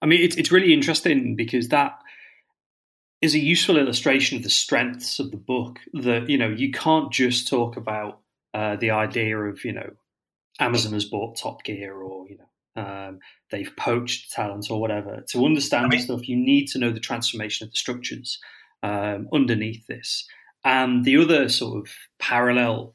I 0.02 0.06
mean, 0.06 0.22
it's 0.22 0.36
it's 0.36 0.52
really 0.52 0.74
interesting 0.74 1.36
because 1.36 1.70
that 1.70 1.98
is 3.22 3.34
a 3.34 3.40
useful 3.40 3.78
illustration 3.78 4.38
of 4.38 4.44
the 4.44 4.50
strengths 4.50 5.20
of 5.20 5.32
the 5.32 5.38
book. 5.38 5.80
That 5.94 6.30
you 6.30 6.38
know 6.38 6.50
you 6.50 6.72
can't 6.72 7.12
just 7.12 7.48
talk 7.48 7.78
about 7.78 8.20
uh, 8.54 8.76
the 8.76 8.92
idea 8.92 9.38
of 9.38 9.64
you 9.66 9.74
know 9.74 9.90
Amazon 10.60 10.94
has 10.94 11.06
bought 11.06 11.38
Top 11.38 11.64
Gear 11.64 11.94
or 11.96 12.28
you 12.28 12.38
know 12.38 12.48
um, 12.78 13.20
they've 13.52 13.72
poached 13.76 14.32
talent 14.32 14.68
or 14.70 14.80
whatever. 14.80 15.24
To 15.30 15.46
understand 15.46 15.86
I 15.86 15.90
mean, 15.90 15.98
this 15.98 16.06
stuff, 16.06 16.30
you 16.30 16.38
need 16.38 16.68
to 16.70 16.80
know 16.80 16.92
the 16.92 17.00
transformation 17.00 17.66
of 17.66 17.72
the 17.72 17.78
structures 17.78 18.40
um, 18.84 19.28
underneath 19.34 19.86
this. 19.88 20.28
And 20.64 21.06
the 21.06 21.18
other 21.18 21.50
sort 21.50 21.80
of 21.80 21.94
parallel 22.20 22.94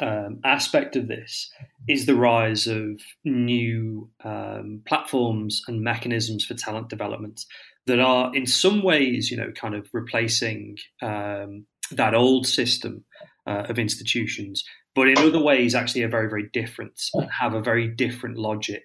um, 0.00 0.40
aspect 0.44 0.96
of 0.96 1.08
this 1.08 1.50
is 1.88 2.06
the 2.06 2.14
rise 2.14 2.66
of 2.66 3.00
new 3.24 4.10
um, 4.24 4.82
platforms 4.86 5.62
and 5.66 5.80
mechanisms 5.82 6.44
for 6.44 6.54
talent 6.54 6.88
development 6.88 7.44
that 7.86 7.98
are, 7.98 8.34
in 8.34 8.46
some 8.46 8.82
ways, 8.82 9.30
you 9.30 9.36
know, 9.36 9.50
kind 9.52 9.74
of 9.74 9.88
replacing 9.92 10.76
um, 11.02 11.66
that 11.90 12.14
old 12.14 12.46
system 12.46 13.04
uh, 13.46 13.64
of 13.68 13.78
institutions 13.78 14.62
but 14.94 15.08
in 15.08 15.18
other 15.18 15.38
ways 15.38 15.74
actually 15.74 16.02
are 16.02 16.08
very 16.08 16.28
very 16.28 16.48
different 16.52 17.00
and 17.14 17.30
have 17.30 17.54
a 17.54 17.62
very 17.62 17.88
different 17.88 18.36
logic 18.36 18.84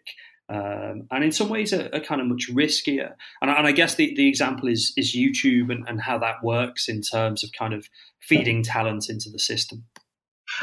um, 0.49 1.07
and 1.09 1.23
in 1.23 1.31
some 1.31 1.49
ways 1.49 1.73
are, 1.73 1.89
are, 1.93 2.01
kind 2.01 2.19
of 2.19 2.27
much 2.27 2.49
riskier. 2.51 3.13
And, 3.41 3.49
and 3.49 3.65
I 3.65 3.71
guess 3.71 3.95
the, 3.95 4.13
the 4.13 4.27
example 4.27 4.67
is 4.67 4.93
is 4.97 5.15
YouTube 5.15 5.71
and, 5.71 5.87
and 5.87 6.01
how 6.01 6.17
that 6.19 6.43
works 6.43 6.89
in 6.89 7.01
terms 7.01 7.45
of 7.45 7.51
kind 7.57 7.73
of 7.73 7.87
feeding 8.19 8.61
talent 8.61 9.09
into 9.09 9.29
the 9.29 9.39
system 9.39 9.85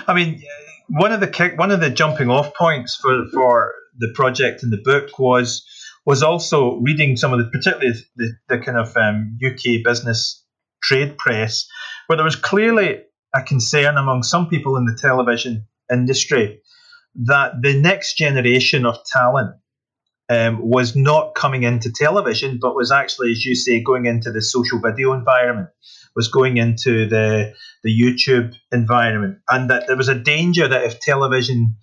I 0.07 0.15
mean 0.15 0.43
one 0.89 1.13
of 1.13 1.21
the 1.21 1.29
kick, 1.29 1.59
one 1.59 1.71
of 1.71 1.81
the 1.81 1.91
jumping 1.91 2.31
off 2.31 2.55
points 2.55 2.97
for 2.97 3.27
for 3.33 3.73
the 3.99 4.13
project 4.15 4.63
in 4.63 4.71
the 4.71 4.81
book 4.85 5.19
was 5.19 5.65
was 6.05 6.23
also 6.23 6.77
reading 6.77 7.17
some 7.17 7.33
of 7.33 7.39
the 7.39 7.51
particularly 7.51 7.99
the, 8.17 8.33
the 8.49 8.59
kind 8.59 8.79
of 8.79 8.97
um, 8.97 9.39
UK 9.45 9.85
business 9.85 10.45
trade 10.83 11.19
press 11.19 11.69
where 12.07 12.17
there 12.17 12.25
was 12.25 12.37
clearly 12.37 13.03
a 13.35 13.43
concern 13.43 13.97
among 13.97 14.23
some 14.23 14.49
people 14.49 14.77
in 14.77 14.87
the 14.87 14.99
television 15.01 15.67
industry 15.93 16.61
that 17.15 17.53
the 17.61 17.79
next 17.81 18.17
generation 18.17 18.87
of 18.87 18.97
talent 19.05 19.55
um, 20.31 20.61
was 20.63 20.95
not 20.95 21.35
coming 21.35 21.65
into 21.65 21.91
television, 21.93 22.59
but 22.63 22.77
was 22.77 22.93
actually, 22.93 23.33
as 23.33 23.45
you 23.45 23.57
say, 23.57 23.83
going 23.83 24.07
into 24.07 24.31
the 24.31 24.41
social 24.41 24.81
video 24.81 25.13
environment, 25.13 25.69
was 26.15 26.29
going 26.29 26.57
into 26.57 27.09
the 27.09 27.53
the 27.83 27.91
YouTube 27.91 28.55
environment, 28.71 29.39
and 29.49 29.69
that 29.71 29.89
there 29.89 29.97
was 29.97 30.09
a 30.09 30.15
danger 30.15 30.69
that 30.69 30.85
if 30.85 31.01
television 31.01 31.77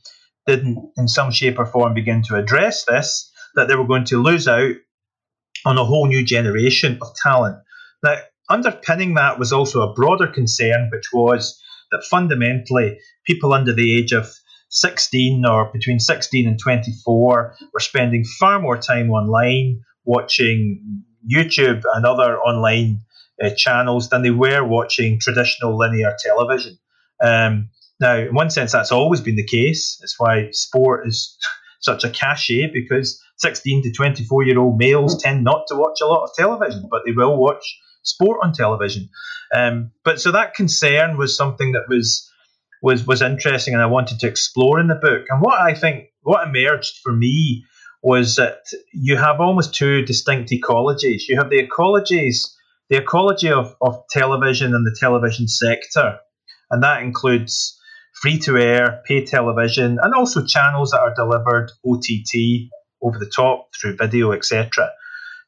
didn't, 0.45 0.77
in 0.95 1.09
some 1.09 1.29
shape 1.29 1.59
or 1.59 1.65
form, 1.65 1.93
begin 1.93 2.23
to 2.23 2.35
address 2.35 2.85
this, 2.85 3.29
that 3.55 3.67
they 3.67 3.75
were 3.75 3.85
going 3.85 4.05
to 4.05 4.23
lose 4.23 4.47
out 4.47 4.75
on 5.65 5.77
a 5.77 5.83
whole 5.83 6.07
new 6.07 6.23
generation 6.23 6.97
of 7.01 7.13
talent. 7.21 7.57
Now, 8.01 8.15
underpinning 8.49 9.15
that 9.15 9.39
was 9.39 9.51
also 9.51 9.81
a 9.81 9.93
broader 9.93 10.27
concern, 10.27 10.89
which 10.89 11.11
was 11.11 11.61
that 11.91 12.05
fundamentally 12.09 12.97
people 13.25 13.51
under 13.51 13.73
the 13.73 13.97
age 13.97 14.13
of 14.13 14.33
16 14.69 15.45
or 15.45 15.71
between 15.71 15.99
16 15.99 16.47
and 16.47 16.59
24 16.59 17.55
were 17.73 17.79
spending 17.79 18.23
far 18.39 18.59
more 18.59 18.77
time 18.77 19.09
online 19.11 19.81
watching 20.05 21.03
YouTube 21.29 21.83
and 21.93 22.05
other 22.05 22.37
online 22.39 23.01
uh, 23.43 23.49
channels 23.55 24.09
than 24.09 24.23
they 24.23 24.31
were 24.31 24.63
watching 24.63 25.19
traditional 25.19 25.77
linear 25.77 26.15
television. 26.23 26.77
Um, 27.21 27.69
now, 27.99 28.17
in 28.17 28.33
one 28.33 28.49
sense, 28.49 28.71
that's 28.71 28.91
always 28.91 29.21
been 29.21 29.35
the 29.35 29.45
case. 29.45 29.99
It's 30.03 30.15
why 30.17 30.49
sport 30.51 31.07
is 31.07 31.37
such 31.79 32.03
a 32.03 32.09
cachet 32.09 32.71
because 32.73 33.21
16 33.37 33.83
to 33.83 33.91
24 33.91 34.43
year 34.43 34.59
old 34.59 34.77
males 34.77 35.21
tend 35.21 35.43
not 35.43 35.65
to 35.67 35.75
watch 35.75 35.99
a 36.01 36.07
lot 36.07 36.23
of 36.23 36.29
television, 36.35 36.87
but 36.89 37.01
they 37.05 37.11
will 37.11 37.37
watch 37.37 37.79
sport 38.03 38.39
on 38.43 38.53
television. 38.53 39.09
Um, 39.53 39.91
but 40.03 40.19
so 40.19 40.31
that 40.31 40.55
concern 40.55 41.17
was 41.17 41.35
something 41.37 41.73
that 41.73 41.85
was 41.87 42.26
was 42.81 43.05
was 43.05 43.21
interesting, 43.21 43.73
and 43.73 43.83
I 43.83 43.87
wanted 43.87 44.19
to 44.19 44.27
explore 44.27 44.79
in 44.79 44.87
the 44.87 44.95
book. 44.95 45.25
And 45.29 45.41
what 45.41 45.59
I 45.59 45.73
think 45.73 46.09
what 46.21 46.47
emerged 46.47 46.99
for 47.03 47.11
me 47.11 47.65
was 48.03 48.35
that 48.35 48.59
you 48.93 49.17
have 49.17 49.41
almost 49.41 49.73
two 49.73 50.03
distinct 50.03 50.51
ecologies. 50.51 51.23
You 51.27 51.37
have 51.37 51.49
the 51.49 51.65
ecologies, 51.67 52.53
the 52.89 52.97
ecology 52.97 53.51
of, 53.51 53.75
of 53.81 54.03
television 54.09 54.75
and 54.75 54.85
the 54.85 54.95
television 54.99 55.47
sector, 55.47 56.19
and 56.69 56.83
that 56.83 57.01
includes 57.01 57.79
free 58.21 58.39
to 58.39 58.57
air, 58.57 59.01
pay 59.05 59.25
television, 59.25 59.99
and 60.01 60.13
also 60.13 60.45
channels 60.45 60.91
that 60.91 61.01
are 61.01 61.13
delivered 61.13 61.71
OTT 61.85 62.69
over 63.01 63.19
the 63.19 63.31
top 63.33 63.69
through 63.79 63.95
video, 63.95 64.31
etc. 64.31 64.89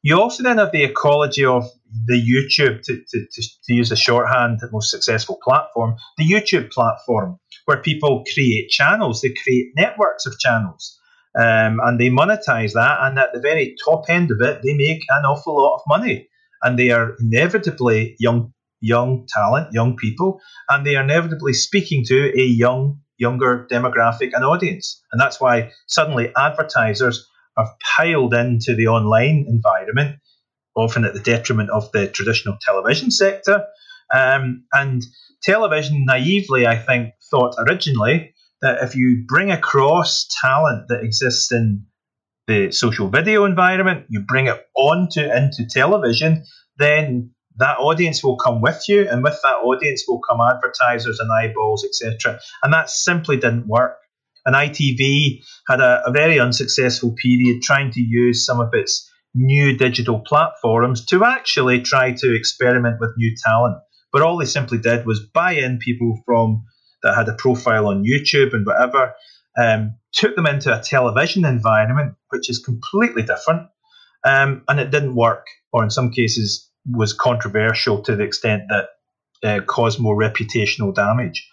You 0.02 0.20
also 0.20 0.44
then 0.44 0.60
have 0.60 0.72
the 0.72 0.84
ecology 0.84 1.44
of 1.44 1.70
the 2.06 2.14
YouTube, 2.14 2.82
to, 2.84 2.96
to, 2.96 3.26
to, 3.26 3.42
to 3.42 3.74
use 3.74 3.92
a 3.92 3.98
shorthand, 3.98 4.60
the 4.62 4.72
most 4.72 4.92
successful 4.92 5.38
platform, 5.44 5.96
the 6.18 6.24
YouTube 6.24 6.72
platform, 6.72 7.38
where 7.66 7.82
people 7.82 8.24
create 8.34 8.70
channels, 8.70 9.22
they 9.22 9.34
create 9.44 9.74
networks 9.76 10.26
of 10.26 10.40
channels. 10.40 10.98
Um, 11.38 11.80
and 11.84 12.00
they 12.00 12.10
monetize 12.10 12.74
that, 12.74 12.98
and 13.02 13.20
at 13.20 13.34
the 13.34 13.40
very 13.42 13.76
top 13.86 14.06
end 14.10 14.32
of 14.32 14.42
it, 14.42 14.62
they 14.64 14.74
make 14.74 15.04
an 15.10 15.26
awful 15.26 15.62
lot 15.62 15.76
of 15.76 15.82
money, 15.88 16.30
and 16.64 16.80
they 16.80 16.92
are 16.92 17.16
inevitably 17.20 18.16
young, 18.20 18.54
young 18.82 19.28
talent, 19.28 19.74
young 19.74 19.96
people, 19.96 20.42
and 20.70 20.86
they 20.86 20.96
are 20.96 21.04
inevitably 21.04 21.54
speaking 21.54 22.04
to 22.06 22.32
a 22.40 22.44
young, 22.44 23.02
younger 23.18 23.68
demographic 23.70 24.32
and 24.34 24.44
audience, 24.44 25.04
and 25.12 25.22
that's 25.22 25.40
why 25.40 25.72
suddenly 25.88 26.32
advertisers 26.36 27.29
have 27.60 27.76
piled 27.80 28.34
into 28.34 28.76
the 28.76 28.88
online 28.88 29.46
environment 29.48 30.20
often 30.76 31.06
at 31.06 31.14
the 31.14 31.20
detriment 31.20 31.70
of 31.70 31.92
the 31.92 32.08
traditional 32.08 32.58
television 32.62 33.12
sector. 33.12 33.66
Um, 34.14 34.66
and 34.74 35.04
television, 35.44 36.06
naively, 36.06 36.66
I 36.66 36.78
think, 36.78 37.14
thought 37.30 37.56
originally 37.60 38.34
that 38.62 38.84
if 38.84 38.96
you 38.96 39.24
bring 39.28 39.52
across 39.52 40.28
talent 40.42 40.88
that 40.90 41.04
exists 41.04 41.52
in 41.52 41.86
the 42.48 42.72
social 42.72 43.10
video 43.10 43.46
environment, 43.46 44.06
you 44.10 44.22
bring 44.22 44.48
it 44.48 44.60
onto 44.76 45.22
into 45.22 45.68
television, 45.70 46.44
then 46.78 47.32
that 47.58 47.78
audience 47.78 48.24
will 48.24 48.38
come 48.38 48.62
with 48.62 48.86
you, 48.88 49.08
and 49.08 49.24
with 49.24 49.40
that 49.44 49.58
audience 49.58 50.06
will 50.08 50.20
come 50.20 50.40
advertisers 50.42 51.20
and 51.20 51.32
eyeballs, 51.32 51.86
etc. 51.86 52.40
And 52.64 52.74
that 52.74 52.90
simply 52.90 53.38
didn't 53.38 53.68
work. 53.68 53.98
And 54.46 54.56
ITV 54.56 55.42
had 55.68 55.80
a, 55.80 56.04
a 56.06 56.12
very 56.12 56.40
unsuccessful 56.40 57.14
period 57.22 57.62
trying 57.62 57.92
to 57.92 58.02
use 58.02 58.46
some 58.46 58.60
of 58.60 58.70
its 58.74 59.10
new 59.36 59.78
digital 59.78 60.20
platforms 60.20 61.06
to 61.06 61.24
actually 61.24 61.82
try 61.82 62.14
to 62.14 62.36
experiment 62.36 62.98
with 63.00 63.18
new 63.18 63.36
talent. 63.46 63.78
But 64.12 64.22
all 64.22 64.38
they 64.38 64.46
simply 64.46 64.80
did 64.80 65.06
was 65.06 65.20
buy 65.20 65.54
in 65.54 65.78
people 65.78 66.20
from 66.26 66.64
that 67.04 67.16
had 67.16 67.30
a 67.30 67.34
profile 67.34 67.88
on 67.88 68.04
YouTube 68.04 68.54
and 68.54 68.66
whatever, 68.66 69.14
um, 69.58 69.96
took 70.14 70.36
them 70.36 70.46
into 70.46 70.76
a 70.76 70.82
television 70.82 71.46
environment, 71.46 72.16
which 72.30 72.50
is 72.50 72.60
completely 72.60 73.24
different, 73.24 73.68
um, 74.26 74.64
and 74.68 74.80
it 74.80 74.92
didn't 74.92 75.16
work, 75.16 75.46
or 75.72 75.84
in 75.84 75.90
some 75.90 76.12
cases 76.12 76.70
was 76.92 77.14
controversial 77.14 78.02
to 78.02 78.16
the 78.16 78.24
extent 78.24 78.64
that 78.70 78.90
uh, 79.44 79.64
caused 79.66 80.00
more 80.00 80.18
reputational 80.18 80.94
damage. 80.94 81.48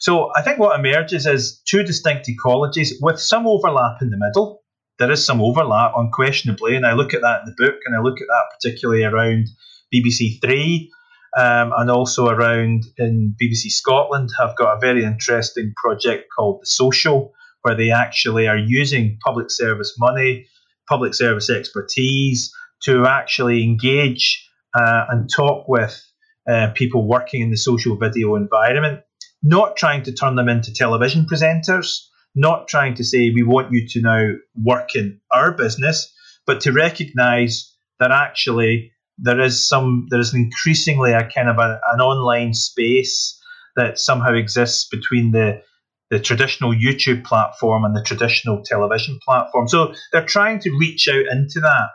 So 0.00 0.30
I 0.34 0.42
think 0.42 0.58
what 0.58 0.78
emerges 0.78 1.26
is 1.26 1.60
two 1.66 1.82
distinct 1.82 2.28
ecologies 2.28 2.92
with 3.00 3.20
some 3.20 3.46
overlap 3.46 4.00
in 4.00 4.08
the 4.08 4.16
middle. 4.16 4.62
There 4.98 5.10
is 5.10 5.24
some 5.24 5.42
overlap, 5.42 5.92
unquestionably, 5.94 6.74
and 6.74 6.86
I 6.86 6.94
look 6.94 7.14
at 7.14 7.20
that 7.20 7.42
in 7.42 7.46
the 7.46 7.64
book, 7.64 7.76
and 7.84 7.94
I 7.94 8.00
look 8.00 8.20
at 8.20 8.26
that 8.26 8.44
particularly 8.58 9.04
around 9.04 9.48
BBC 9.94 10.40
Three 10.40 10.90
um, 11.36 11.72
and 11.76 11.90
also 11.90 12.28
around 12.28 12.84
in 12.98 13.34
BBC 13.40 13.70
Scotland 13.70 14.30
have 14.38 14.56
got 14.56 14.76
a 14.76 14.80
very 14.80 15.04
interesting 15.04 15.74
project 15.76 16.28
called 16.34 16.60
The 16.62 16.66
Social, 16.66 17.32
where 17.62 17.76
they 17.76 17.90
actually 17.90 18.48
are 18.48 18.58
using 18.58 19.18
public 19.24 19.50
service 19.50 19.94
money, 19.98 20.46
public 20.88 21.14
service 21.14 21.50
expertise 21.50 22.52
to 22.84 23.06
actually 23.06 23.62
engage 23.62 24.48
uh, 24.74 25.04
and 25.10 25.30
talk 25.30 25.68
with 25.68 26.02
uh, 26.48 26.70
people 26.74 27.06
working 27.06 27.42
in 27.42 27.50
the 27.50 27.56
social 27.56 27.96
video 27.96 28.34
environment, 28.34 29.00
not 29.42 29.76
trying 29.76 30.02
to 30.04 30.12
turn 30.12 30.36
them 30.36 30.48
into 30.48 30.72
television 30.72 31.26
presenters, 31.26 32.06
not 32.34 32.68
trying 32.68 32.94
to 32.94 33.04
say 33.04 33.30
we 33.30 33.42
want 33.42 33.72
you 33.72 33.86
to 33.88 34.00
now 34.00 34.32
work 34.54 34.94
in 34.94 35.20
our 35.32 35.52
business, 35.52 36.12
but 36.46 36.60
to 36.62 36.72
recognize 36.72 37.74
that 37.98 38.10
actually 38.10 38.92
there 39.18 39.40
is 39.40 39.66
some 39.66 40.06
there 40.10 40.20
is 40.20 40.34
increasingly 40.34 41.12
a 41.12 41.28
kind 41.30 41.48
of 41.48 41.58
a, 41.58 41.80
an 41.92 42.00
online 42.00 42.54
space 42.54 43.38
that 43.76 43.98
somehow 43.98 44.34
exists 44.34 44.88
between 44.88 45.32
the 45.32 45.62
the 46.10 46.18
traditional 46.18 46.74
YouTube 46.74 47.24
platform 47.24 47.84
and 47.84 47.94
the 47.94 48.02
traditional 48.02 48.62
television 48.64 49.20
platform. 49.24 49.68
So 49.68 49.94
they're 50.12 50.26
trying 50.26 50.58
to 50.60 50.76
reach 50.76 51.08
out 51.08 51.26
into 51.30 51.60
that 51.60 51.90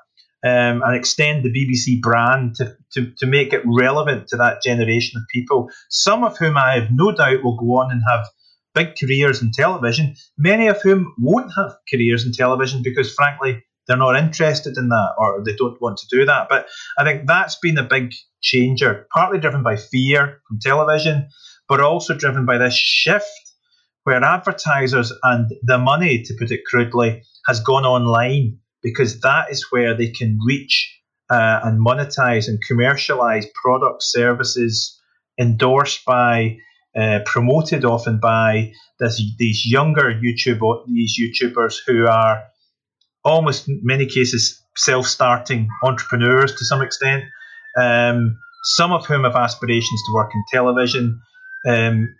um, 0.46 0.84
and 0.84 0.96
extend 0.96 1.44
the 1.44 1.50
BBC 1.50 2.00
brand 2.00 2.56
to, 2.56 2.78
to, 2.94 3.12
to 3.18 3.26
make 3.26 3.52
it 3.52 3.64
relevant 3.66 4.28
to 4.28 4.38
that 4.38 4.62
generation 4.62 5.20
of 5.20 5.28
people, 5.34 5.72
some 5.90 6.24
of 6.24 6.38
whom 6.38 6.56
I 6.56 6.76
have 6.76 6.92
no 6.92 7.12
doubt 7.12 7.44
will 7.44 7.58
go 7.58 7.78
on 7.78 7.92
and 7.92 8.02
have 8.08 8.28
big 8.76 8.96
careers 8.96 9.42
in 9.42 9.52
television, 9.52 10.16
many 10.38 10.68
of 10.68 10.80
whom 10.84 11.16
won't 11.18 11.52
have 11.58 11.76
careers 11.92 12.28
in 12.28 12.32
television 12.32 12.84
because, 12.84 13.12
frankly, 13.12 13.64
they're 13.88 13.98
not 13.98 14.16
interested 14.16 14.78
in 14.78 14.90
that 14.90 15.14
or 15.18 15.44
they 15.44 15.56
don't 15.56 15.82
want 15.82 15.98
to 15.98 16.08
do 16.16 16.26
that. 16.26 16.48
But 16.48 16.68
I 16.98 17.04
think 17.04 17.26
that's 17.26 17.58
been 17.60 17.80
a 17.80 17.84
big 17.84 18.14
changer, 18.42 19.08
partly 19.12 19.40
driven 19.40 19.64
by 19.64 19.78
fear 19.78 20.42
from 20.48 20.60
television, 20.60 21.28
but 21.68 21.82
also 21.82 22.14
driven 22.14 22.46
by 22.46 22.60
this 22.60 22.76
shift 22.76 23.26
where 24.04 24.24
advertisers 24.24 25.12
and 25.24 25.52
the 25.64 25.80
money, 25.80 26.22
to 26.22 26.36
put 26.38 26.52
it 26.52 26.66
crudely, 26.66 27.24
has 27.48 27.60
gone 27.62 27.86
online 27.86 28.60
because 28.86 29.20
that 29.22 29.50
is 29.50 29.66
where 29.72 29.98
they 29.98 30.12
can 30.12 30.38
reach 30.46 30.96
uh, 31.32 31.60
and 31.64 31.84
monetize 31.84 32.48
and 32.48 32.60
commercialize 32.68 33.48
products, 33.60 34.12
services 34.12 35.02
endorsed 35.40 36.06
by, 36.06 36.56
uh, 36.96 37.20
promoted 37.26 37.84
often 37.84 38.20
by 38.20 38.72
this, 39.00 39.20
these 39.40 39.66
younger 39.66 40.14
YouTube 40.14 40.62
these 40.88 41.20
YouTubers 41.20 41.78
who 41.88 42.06
are 42.06 42.44
almost 43.24 43.68
in 43.68 43.82
many 43.82 44.06
cases 44.06 44.62
self-starting 44.78 45.68
entrepreneurs 45.84 46.54
to 46.56 46.64
some 46.64 46.84
extent. 46.84 47.24
Um, 47.76 48.38
some 48.66 48.92
of 48.92 49.08
whom 49.08 49.24
have 49.24 49.36
aspirations 49.36 50.04
to 50.06 50.14
work 50.14 50.32
in 50.34 50.44
television. 50.52 51.20
Um, 51.68 52.16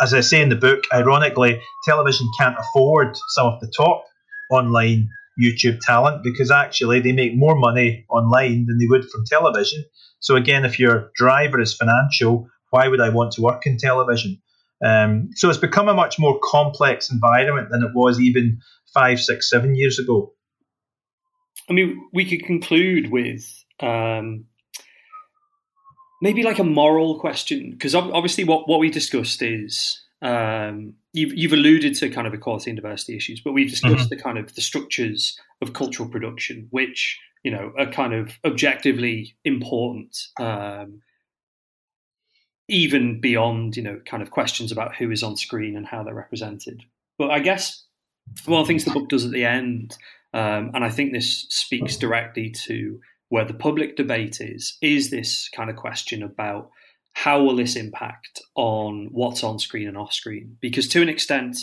as 0.00 0.14
I 0.14 0.20
say 0.20 0.40
in 0.40 0.48
the 0.48 0.56
book, 0.56 0.84
ironically, 0.92 1.60
television 1.84 2.30
can't 2.38 2.56
afford 2.56 3.16
some 3.34 3.46
of 3.48 3.60
the 3.60 3.72
top 3.76 4.04
online 4.48 5.08
YouTube 5.40 5.80
talent 5.80 6.22
because 6.22 6.50
actually 6.50 7.00
they 7.00 7.12
make 7.12 7.36
more 7.36 7.56
money 7.56 8.04
online 8.08 8.66
than 8.66 8.78
they 8.78 8.86
would 8.86 9.08
from 9.10 9.24
television. 9.24 9.84
So 10.20 10.36
again, 10.36 10.64
if 10.64 10.78
your 10.78 11.10
driver 11.16 11.60
is 11.60 11.74
financial, 11.74 12.48
why 12.70 12.88
would 12.88 13.00
I 13.00 13.08
want 13.08 13.32
to 13.32 13.42
work 13.42 13.66
in 13.66 13.76
television? 13.76 14.40
Um, 14.84 15.30
so 15.34 15.48
it's 15.48 15.58
become 15.58 15.88
a 15.88 15.94
much 15.94 16.18
more 16.18 16.38
complex 16.42 17.10
environment 17.10 17.68
than 17.70 17.82
it 17.82 17.90
was 17.94 18.20
even 18.20 18.60
five, 18.92 19.20
six, 19.20 19.48
seven 19.48 19.74
years 19.74 19.98
ago. 19.98 20.32
I 21.68 21.72
mean, 21.72 22.00
we 22.12 22.24
could 22.28 22.44
conclude 22.44 23.10
with 23.10 23.64
um, 23.80 24.46
maybe 26.20 26.42
like 26.42 26.58
a 26.58 26.64
moral 26.64 27.18
question 27.18 27.70
because 27.70 27.94
obviously 27.94 28.44
what, 28.44 28.68
what 28.68 28.80
we 28.80 28.90
discussed 28.90 29.42
is 29.42 30.03
um, 30.24 30.94
you've, 31.12 31.34
you've 31.34 31.52
alluded 31.52 31.94
to 31.96 32.10
kind 32.10 32.26
of 32.26 32.34
equality 32.34 32.70
and 32.70 32.76
diversity 32.76 33.16
issues, 33.16 33.40
but 33.40 33.52
we've 33.52 33.70
discussed 33.70 33.94
mm-hmm. 33.94 34.08
the 34.08 34.16
kind 34.16 34.38
of 34.38 34.54
the 34.54 34.60
structures 34.60 35.38
of 35.62 35.72
cultural 35.72 36.08
production, 36.08 36.66
which 36.70 37.20
you 37.44 37.50
know 37.50 37.72
are 37.78 37.90
kind 37.90 38.14
of 38.14 38.32
objectively 38.44 39.36
important, 39.44 40.16
um, 40.40 41.02
even 42.68 43.20
beyond 43.20 43.76
you 43.76 43.82
know 43.82 44.00
kind 44.04 44.22
of 44.22 44.30
questions 44.30 44.72
about 44.72 44.96
who 44.96 45.10
is 45.10 45.22
on 45.22 45.36
screen 45.36 45.76
and 45.76 45.86
how 45.86 46.02
they're 46.02 46.14
represented. 46.14 46.82
But 47.18 47.30
I 47.30 47.38
guess 47.38 47.84
one 48.46 48.60
of 48.60 48.66
the 48.66 48.72
things 48.72 48.84
the 48.84 48.90
book 48.90 49.08
does 49.10 49.24
at 49.24 49.30
the 49.30 49.44
end 49.44 49.96
um, 50.34 50.72
and 50.74 50.84
I 50.84 50.90
think 50.90 51.12
this 51.12 51.46
speaks 51.48 51.96
directly 51.96 52.50
to 52.66 53.00
where 53.28 53.44
the 53.44 53.54
public 53.54 53.96
debate 53.96 54.40
is. 54.40 54.76
Is 54.82 55.10
this 55.10 55.48
kind 55.48 55.70
of 55.70 55.76
question 55.76 56.24
about 56.24 56.70
how 57.14 57.42
will 57.42 57.56
this 57.56 57.76
impact 57.76 58.42
on 58.56 59.08
what's 59.12 59.42
on 59.42 59.58
screen 59.58 59.88
and 59.88 59.96
off 59.96 60.12
screen? 60.12 60.56
Because 60.60 60.88
to 60.88 61.00
an 61.00 61.08
extent, 61.08 61.56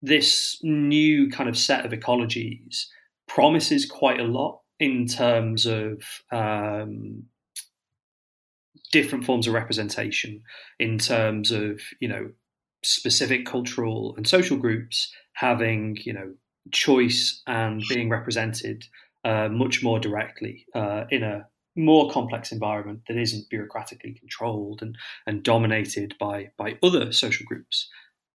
this 0.00 0.58
new 0.62 1.28
kind 1.30 1.48
of 1.48 1.58
set 1.58 1.84
of 1.84 1.92
ecologies 1.92 2.86
promises 3.28 3.84
quite 3.84 4.20
a 4.20 4.24
lot 4.24 4.60
in 4.78 5.06
terms 5.06 5.66
of 5.66 6.02
um, 6.30 7.24
different 8.92 9.24
forms 9.24 9.46
of 9.46 9.54
representation, 9.54 10.42
in 10.78 10.98
terms 10.98 11.50
of 11.50 11.80
you 12.00 12.08
know 12.08 12.30
specific 12.84 13.46
cultural 13.46 14.14
and 14.16 14.26
social 14.26 14.56
groups 14.56 15.12
having 15.34 15.96
you 16.04 16.12
know 16.12 16.32
choice 16.70 17.42
and 17.46 17.82
being 17.88 18.08
represented 18.08 18.84
uh, 19.24 19.48
much 19.48 19.82
more 19.82 19.98
directly 19.98 20.66
uh, 20.74 21.04
in 21.10 21.22
a 21.22 21.46
more 21.76 22.10
complex 22.10 22.52
environment 22.52 23.02
that 23.08 23.16
isn't 23.16 23.48
bureaucratically 23.50 24.18
controlled 24.18 24.82
and, 24.82 24.96
and 25.26 25.42
dominated 25.42 26.14
by 26.18 26.50
by 26.56 26.78
other 26.82 27.12
social 27.12 27.46
groups. 27.46 27.88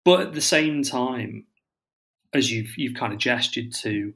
But 0.04 0.22
at 0.22 0.34
the 0.34 0.42
same 0.42 0.84
time, 0.84 1.46
as 2.34 2.52
you've 2.52 2.78
you've 2.78 2.96
kind 2.96 3.14
of 3.14 3.20
gestured 3.20 3.74
to, 3.82 4.14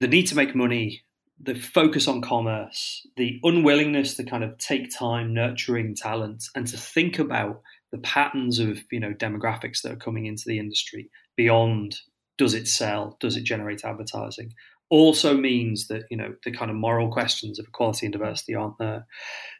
the 0.00 0.08
need 0.08 0.26
to 0.28 0.36
make 0.36 0.54
money, 0.54 1.02
the 1.40 1.54
focus 1.54 2.08
on 2.08 2.22
commerce, 2.22 3.06
the 3.16 3.40
unwillingness 3.42 4.14
to 4.16 4.24
kind 4.24 4.44
of 4.44 4.58
take 4.58 4.96
time 4.96 5.34
nurturing 5.34 5.94
talent 5.94 6.44
and 6.54 6.66
to 6.68 6.76
think 6.76 7.18
about 7.18 7.62
the 7.92 7.98
patterns 7.98 8.58
of 8.58 8.80
you 8.90 9.00
know 9.00 9.12
demographics 9.12 9.82
that 9.82 9.92
are 9.92 9.96
coming 9.96 10.26
into 10.26 10.44
the 10.46 10.58
industry 10.58 11.10
beyond 11.36 11.96
does 12.38 12.54
it 12.54 12.68
sell? 12.68 13.16
Does 13.20 13.36
it 13.36 13.42
generate 13.42 13.84
advertising? 13.84 14.54
Also 14.90 15.34
means 15.34 15.88
that 15.88 16.04
you 16.10 16.16
know 16.16 16.34
the 16.44 16.50
kind 16.50 16.70
of 16.70 16.76
moral 16.76 17.10
questions 17.10 17.58
of 17.58 17.66
equality 17.66 18.06
and 18.06 18.12
diversity 18.12 18.54
aren't 18.54 18.78
there. 18.78 19.06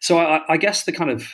So 0.01 0.19
I, 0.19 0.41
I 0.49 0.57
guess 0.57 0.85
the 0.85 0.93
kind 0.93 1.11
of 1.11 1.29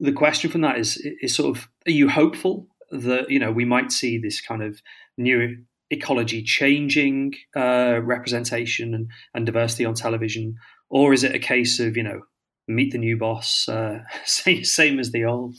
the 0.00 0.12
question 0.12 0.50
from 0.50 0.62
that 0.62 0.78
is 0.78 0.96
is 1.20 1.34
sort 1.34 1.56
of 1.56 1.68
are 1.86 1.92
you 1.92 2.08
hopeful 2.08 2.66
that 2.90 3.30
you 3.30 3.38
know 3.38 3.52
we 3.52 3.64
might 3.64 3.92
see 3.92 4.18
this 4.18 4.40
kind 4.40 4.62
of 4.62 4.80
new 5.18 5.56
ecology 5.90 6.42
changing 6.42 7.34
uh, 7.56 8.00
representation 8.02 8.94
and, 8.94 9.10
and 9.34 9.46
diversity 9.46 9.84
on 9.84 9.94
television, 9.94 10.56
or 10.90 11.12
is 11.12 11.24
it 11.24 11.34
a 11.34 11.38
case 11.38 11.80
of 11.80 11.96
you 11.96 12.02
know 12.02 12.20
meet 12.66 12.92
the 12.92 12.98
new 12.98 13.16
boss, 13.16 13.68
uh, 13.68 14.00
same 14.24 14.98
as 14.98 15.12
the 15.12 15.24
old? 15.24 15.56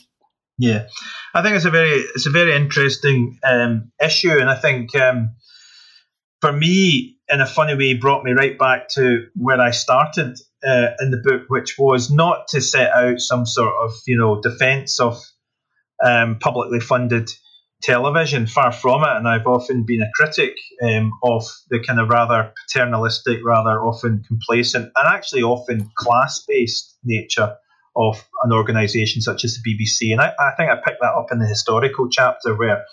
Yeah, 0.58 0.88
I 1.34 1.42
think 1.42 1.56
it's 1.56 1.66
a 1.66 1.72
very 1.72 1.90
it's 2.16 2.28
a 2.28 2.32
very 2.32 2.56
interesting 2.56 3.40
um, 3.44 3.92
issue, 4.04 4.38
and 4.38 4.50
I 4.50 4.56
think 4.56 4.96
um, 4.96 5.36
for 6.42 6.54
me, 6.54 7.15
in 7.30 7.42
a 7.42 7.46
funny 7.46 7.76
way, 7.76 7.96
brought 7.96 8.24
me 8.24 8.32
right 8.32 8.58
back 8.58 8.90
to 8.90 9.28
where 9.36 9.60
I 9.60 9.72
started 9.72 10.38
uh, 10.66 10.88
in 11.00 11.12
the 11.12 11.22
book, 11.24 11.44
which 11.48 11.76
was 11.78 12.12
not 12.12 12.48
to 12.50 12.62
set 12.62 12.92
out 12.92 13.20
some 13.20 13.46
sort 13.46 13.74
of 13.84 13.92
you 14.06 14.18
know 14.18 14.42
defence 14.42 15.00
of 15.00 15.22
um, 16.04 16.38
publicly 16.40 16.80
funded 16.80 17.30
television. 17.82 18.48
Far 18.48 18.72
from 18.72 19.04
it, 19.04 19.16
and 19.16 19.28
I've 19.28 19.48
often 19.48 19.86
been 19.86 20.02
a 20.02 20.12
critic 20.14 20.56
um, 20.84 21.12
of 21.24 21.46
the 21.70 21.84
kind 21.86 22.00
of 22.00 22.10
rather 22.10 22.54
paternalistic, 22.68 23.40
rather 23.44 23.84
often 23.84 24.24
complacent, 24.28 24.92
and 24.96 25.08
actually 25.08 25.44
often 25.44 25.90
class-based 25.98 26.98
nature 27.04 27.56
of 27.96 28.24
an 28.44 28.52
organisation 28.52 29.22
such 29.22 29.46
as 29.46 29.58
the 29.58 29.74
BBC. 29.74 30.12
And 30.12 30.22
I, 30.22 30.34
I, 30.38 30.52
think 30.58 30.70
I 30.70 30.76
picked 30.76 31.00
that 31.02 31.14
up 31.14 31.28
in 31.32 31.40
the 31.40 31.48
historical 31.48 32.10
chapter 32.10 32.54
where 32.54 32.84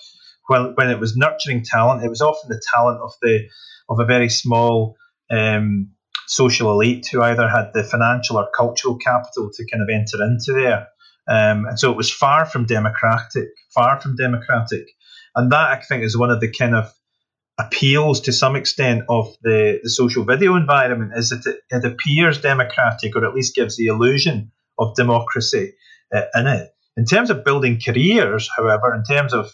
when, 0.47 0.75
when 0.77 0.90
it 0.90 1.01
was 1.01 1.16
nurturing 1.16 1.64
talent, 1.64 2.05
it 2.05 2.09
was 2.09 2.21
often 2.21 2.51
the 2.51 2.62
talent 2.73 3.01
of 3.01 3.12
the 3.21 3.49
of 3.92 4.00
a 4.00 4.07
very 4.07 4.28
small 4.28 4.96
um, 5.31 5.90
social 6.26 6.70
elite 6.70 7.07
who 7.12 7.22
either 7.22 7.48
had 7.48 7.72
the 7.74 7.85
financial 7.85 8.38
or 8.38 8.48
cultural 8.57 8.96
capital 8.96 9.50
to 9.55 9.66
kind 9.70 9.83
of 9.83 9.88
enter 9.92 10.22
into 10.24 10.52
there. 10.52 10.88
Um, 11.28 11.66
and 11.66 11.78
so 11.78 11.90
it 11.90 11.96
was 11.96 12.11
far 12.11 12.46
from 12.46 12.66
democratic, 12.66 13.48
far 13.74 14.00
from 14.00 14.16
democratic. 14.16 14.87
And 15.35 15.52
that 15.52 15.68
I 15.68 15.81
think 15.81 16.02
is 16.02 16.16
one 16.16 16.31
of 16.31 16.40
the 16.40 16.50
kind 16.50 16.74
of 16.74 16.92
appeals 17.59 18.20
to 18.22 18.33
some 18.33 18.57
extent 18.57 19.02
of 19.09 19.35
the, 19.42 19.81
the 19.83 19.90
social 19.90 20.24
video 20.24 20.57
environment 20.57 21.12
is 21.14 21.31
that 21.31 21.46
it, 21.46 21.61
it 21.70 21.85
appears 21.85 22.40
democratic 22.40 23.14
or 23.14 23.26
at 23.26 23.35
least 23.35 23.55
gives 23.55 23.76
the 23.76 23.87
illusion 23.87 24.50
of 24.78 24.96
democracy 24.96 25.74
uh, 26.14 26.22
in 26.35 26.46
it. 26.46 26.70
In 26.96 27.05
terms 27.05 27.31
of 27.31 27.44
building 27.44 27.81
careers, 27.85 28.48
however, 28.57 28.94
in 28.94 29.05
terms 29.05 29.33
of 29.33 29.52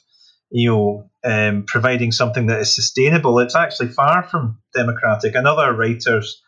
you 0.50 0.70
know 0.70 1.10
um, 1.24 1.64
providing 1.66 2.12
something 2.12 2.46
that 2.46 2.60
is 2.60 2.74
sustainable, 2.74 3.38
it's 3.38 3.56
actually 3.56 3.88
far 3.88 4.22
from 4.22 4.58
democratic. 4.74 5.34
And 5.34 5.46
other 5.46 5.72
writers 5.74 6.42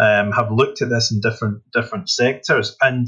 um, 0.00 0.32
have 0.32 0.50
looked 0.50 0.82
at 0.82 0.88
this 0.88 1.12
in 1.12 1.20
different 1.20 1.62
different 1.72 2.08
sectors, 2.08 2.76
and 2.80 3.06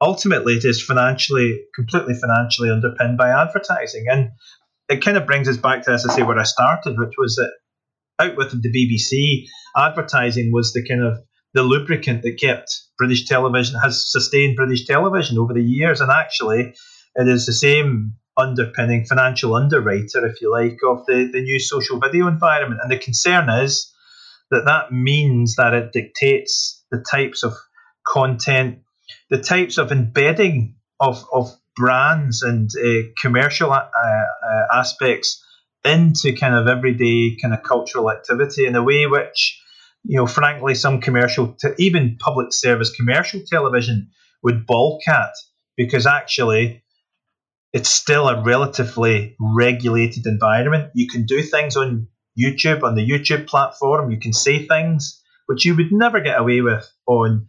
ultimately 0.00 0.54
it 0.54 0.64
is 0.64 0.82
financially 0.82 1.60
completely 1.74 2.14
financially 2.14 2.70
underpinned 2.70 3.18
by 3.18 3.30
advertising. 3.30 4.06
And 4.10 4.30
it 4.88 5.04
kind 5.04 5.16
of 5.16 5.26
brings 5.26 5.48
us 5.48 5.56
back 5.56 5.82
to, 5.82 5.92
as 5.92 6.06
I 6.06 6.14
say, 6.14 6.22
where 6.22 6.38
I 6.38 6.44
started, 6.44 6.98
which 6.98 7.14
was 7.18 7.36
that 7.36 7.52
out 8.18 8.36
with 8.36 8.50
the 8.50 8.68
BBC, 8.68 9.44
advertising 9.76 10.50
was 10.52 10.72
the 10.72 10.86
kind 10.86 11.02
of 11.02 11.18
the 11.54 11.62
lubricant 11.62 12.22
that 12.22 12.40
kept 12.40 12.82
British 12.98 13.26
television 13.26 13.78
has 13.80 14.10
sustained 14.10 14.56
British 14.56 14.86
television 14.86 15.38
over 15.38 15.52
the 15.52 15.62
years, 15.62 16.00
and 16.00 16.10
actually, 16.10 16.74
it 17.14 17.28
is 17.28 17.46
the 17.46 17.52
same 17.52 18.14
underpinning 18.36 19.04
financial 19.06 19.54
underwriter, 19.54 20.26
if 20.26 20.40
you 20.40 20.50
like, 20.50 20.78
of 20.86 21.06
the, 21.06 21.28
the 21.32 21.42
new 21.42 21.58
social 21.58 21.98
video 21.98 22.26
environment. 22.28 22.80
And 22.82 22.90
the 22.90 22.98
concern 22.98 23.48
is 23.48 23.92
that 24.50 24.64
that 24.66 24.92
means 24.92 25.56
that 25.56 25.74
it 25.74 25.92
dictates 25.92 26.84
the 26.90 27.04
types 27.10 27.42
of 27.42 27.54
content, 28.06 28.80
the 29.30 29.40
types 29.40 29.78
of 29.78 29.92
embedding 29.92 30.76
of, 31.00 31.24
of 31.32 31.50
brands 31.74 32.42
and 32.42 32.70
uh, 32.82 33.08
commercial 33.20 33.72
uh, 33.72 33.76
uh, 33.76 34.24
aspects 34.72 35.42
into 35.84 36.34
kind 36.34 36.54
of 36.54 36.66
everyday 36.66 37.36
kind 37.40 37.54
of 37.54 37.62
cultural 37.62 38.10
activity 38.10 38.66
in 38.66 38.74
a 38.74 38.82
way 38.82 39.06
which 39.06 39.60
you 40.08 40.16
know, 40.16 40.26
frankly, 40.26 40.74
some 40.74 41.00
commercial, 41.00 41.54
te- 41.54 41.74
even 41.78 42.16
public 42.18 42.52
service 42.52 42.90
commercial 42.94 43.40
television 43.46 44.08
would 44.42 44.66
balk 44.66 45.06
at 45.08 45.32
because 45.76 46.06
actually 46.06 46.82
it's 47.76 47.90
still 47.90 48.26
a 48.26 48.42
relatively 48.42 49.36
regulated 49.38 50.26
environment. 50.26 50.92
You 50.94 51.06
can 51.06 51.26
do 51.26 51.42
things 51.42 51.76
on 51.76 52.08
YouTube, 52.38 52.82
on 52.82 52.94
the 52.94 53.06
YouTube 53.06 53.46
platform, 53.46 54.10
you 54.10 54.18
can 54.18 54.32
say 54.32 54.66
things 54.66 55.22
which 55.44 55.66
you 55.66 55.76
would 55.76 55.92
never 55.92 56.20
get 56.20 56.40
away 56.40 56.62
with 56.62 56.90
on 57.06 57.48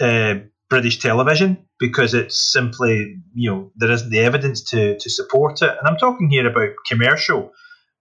uh, 0.00 0.36
British 0.68 1.00
television 1.00 1.66
because 1.80 2.14
it's 2.14 2.52
simply, 2.52 3.16
you 3.34 3.50
know, 3.50 3.72
there 3.74 3.90
isn't 3.90 4.10
the 4.10 4.20
evidence 4.20 4.70
to, 4.70 4.96
to 4.96 5.10
support 5.10 5.62
it. 5.62 5.70
And 5.70 5.88
I'm 5.88 5.96
talking 5.96 6.30
here 6.30 6.46
about 6.46 6.76
commercial 6.88 7.50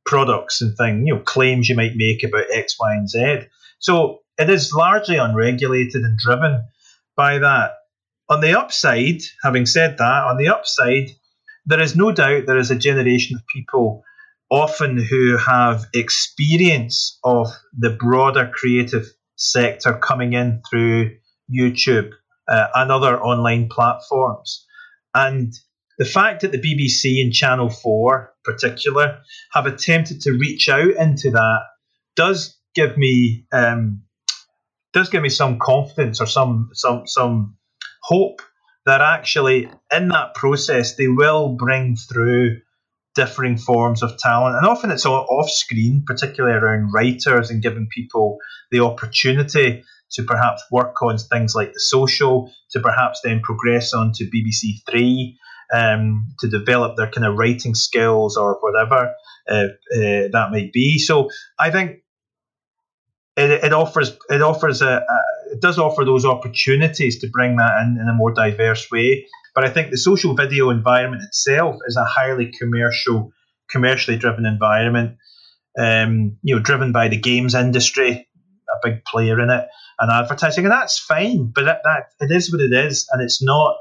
products 0.05 0.61
and 0.61 0.77
things, 0.77 1.01
you 1.03 1.15
know, 1.15 1.21
claims 1.21 1.67
you 1.67 1.75
might 1.75 1.95
make 1.95 2.23
about 2.23 2.45
X, 2.53 2.75
Y, 2.79 2.93
and 2.93 3.09
Z. 3.09 3.47
So 3.79 4.19
it 4.37 4.51
is 4.51 4.71
largely 4.71 5.17
unregulated 5.17 6.03
and 6.03 6.15
driven 6.15 6.67
by 7.17 7.39
that. 7.39 7.71
On 8.29 8.39
the 8.39 8.57
upside, 8.57 9.21
having 9.41 9.65
said 9.65 9.97
that, 9.97 10.23
on 10.25 10.37
the 10.37 10.49
upside, 10.49 11.09
there 11.69 11.79
is 11.79 11.95
no 11.95 12.11
doubt 12.11 12.47
there 12.47 12.57
is 12.57 12.71
a 12.71 12.75
generation 12.75 13.35
of 13.35 13.47
people 13.47 14.03
often 14.49 14.97
who 14.97 15.37
have 15.37 15.85
experience 15.93 17.19
of 17.23 17.47
the 17.77 17.91
broader 17.91 18.51
creative 18.51 19.05
sector 19.35 19.93
coming 19.93 20.33
in 20.33 20.61
through 20.67 21.11
YouTube 21.53 22.09
uh, 22.47 22.67
and 22.73 22.91
other 22.91 23.21
online 23.21 23.69
platforms. 23.69 24.65
And 25.13 25.53
the 25.99 26.05
fact 26.05 26.41
that 26.41 26.51
the 26.51 26.57
BBC 26.57 27.21
and 27.21 27.31
Channel 27.31 27.69
4 27.69 28.33
in 28.47 28.53
particular 28.53 29.19
have 29.51 29.67
attempted 29.67 30.21
to 30.21 30.31
reach 30.31 30.69
out 30.69 30.95
into 30.97 31.29
that 31.31 31.59
does 32.15 32.57
give 32.73 32.97
me 32.97 33.45
um, 33.51 34.01
does 34.91 35.09
give 35.09 35.21
me 35.21 35.29
some 35.29 35.59
confidence 35.59 36.19
or 36.19 36.25
some 36.25 36.69
some 36.73 37.03
some 37.05 37.57
hope 38.01 38.41
that 38.89 39.01
actually 39.01 39.69
in 39.95 40.09
that 40.09 40.33
process 40.33 40.95
they 40.95 41.07
will 41.07 41.49
bring 41.49 41.95
through 41.95 42.57
differing 43.15 43.57
forms 43.57 44.03
of 44.03 44.17
talent 44.17 44.55
and 44.55 44.65
often 44.65 44.91
it's 44.91 45.05
off 45.05 45.49
screen 45.49 46.03
particularly 46.05 46.55
around 46.55 46.91
writers 46.93 47.49
and 47.49 47.61
giving 47.61 47.87
people 47.93 48.37
the 48.71 48.79
opportunity 48.79 49.83
to 50.11 50.23
perhaps 50.23 50.63
work 50.71 51.01
on 51.01 51.17
things 51.17 51.53
like 51.55 51.73
the 51.73 51.79
social 51.79 52.51
to 52.71 52.79
perhaps 52.79 53.21
then 53.23 53.41
progress 53.41 53.93
on 53.93 54.11
to 54.13 54.25
BBC 54.25 54.81
Three 54.89 55.37
um, 55.73 56.27
to 56.39 56.47
develop 56.47 56.97
their 56.97 57.11
kind 57.11 57.27
of 57.27 57.37
writing 57.37 57.75
skills 57.75 58.37
or 58.37 58.57
whatever 58.61 59.13
uh, 59.47 59.67
uh, 59.93 60.29
that 60.31 60.49
might 60.51 60.73
be. 60.73 60.97
So 60.97 61.29
I 61.59 61.69
think 61.71 61.97
it, 63.37 63.65
it 63.65 63.73
offers 63.73 64.17
it 64.29 64.41
offers 64.41 64.81
a, 64.81 65.05
it 65.59 65.61
does 65.61 65.77
offer 65.77 66.05
those 66.05 66.23
opportunities 66.23 67.19
to 67.19 67.29
bring 67.29 67.57
that 67.57 67.81
in 67.81 67.97
in 68.01 68.07
a 68.07 68.13
more 68.13 68.33
diverse 68.33 68.89
way. 68.89 69.27
But 69.53 69.65
I 69.65 69.69
think 69.69 69.91
the 69.91 69.97
social 69.97 70.33
video 70.33 70.69
environment 70.69 71.23
itself 71.23 71.75
is 71.85 71.97
a 71.97 72.05
highly 72.05 72.53
commercial, 72.57 73.33
commercially 73.69 74.17
driven 74.17 74.45
environment. 74.45 75.17
Um, 75.77 76.37
you 76.43 76.55
know, 76.55 76.61
driven 76.61 76.93
by 76.93 77.09
the 77.09 77.17
games 77.17 77.55
industry, 77.55 78.27
a 78.69 78.87
big 78.87 79.03
player 79.03 79.39
in 79.41 79.49
it, 79.49 79.67
and 79.99 80.11
advertising, 80.11 80.63
and 80.63 80.71
that's 80.71 80.97
fine. 80.97 81.51
But 81.53 81.65
that, 81.65 81.81
that 81.83 82.03
it 82.21 82.33
is 82.33 82.51
what 82.51 82.61
it 82.61 82.71
is, 82.71 83.07
and 83.11 83.21
it's 83.21 83.43
not 83.43 83.77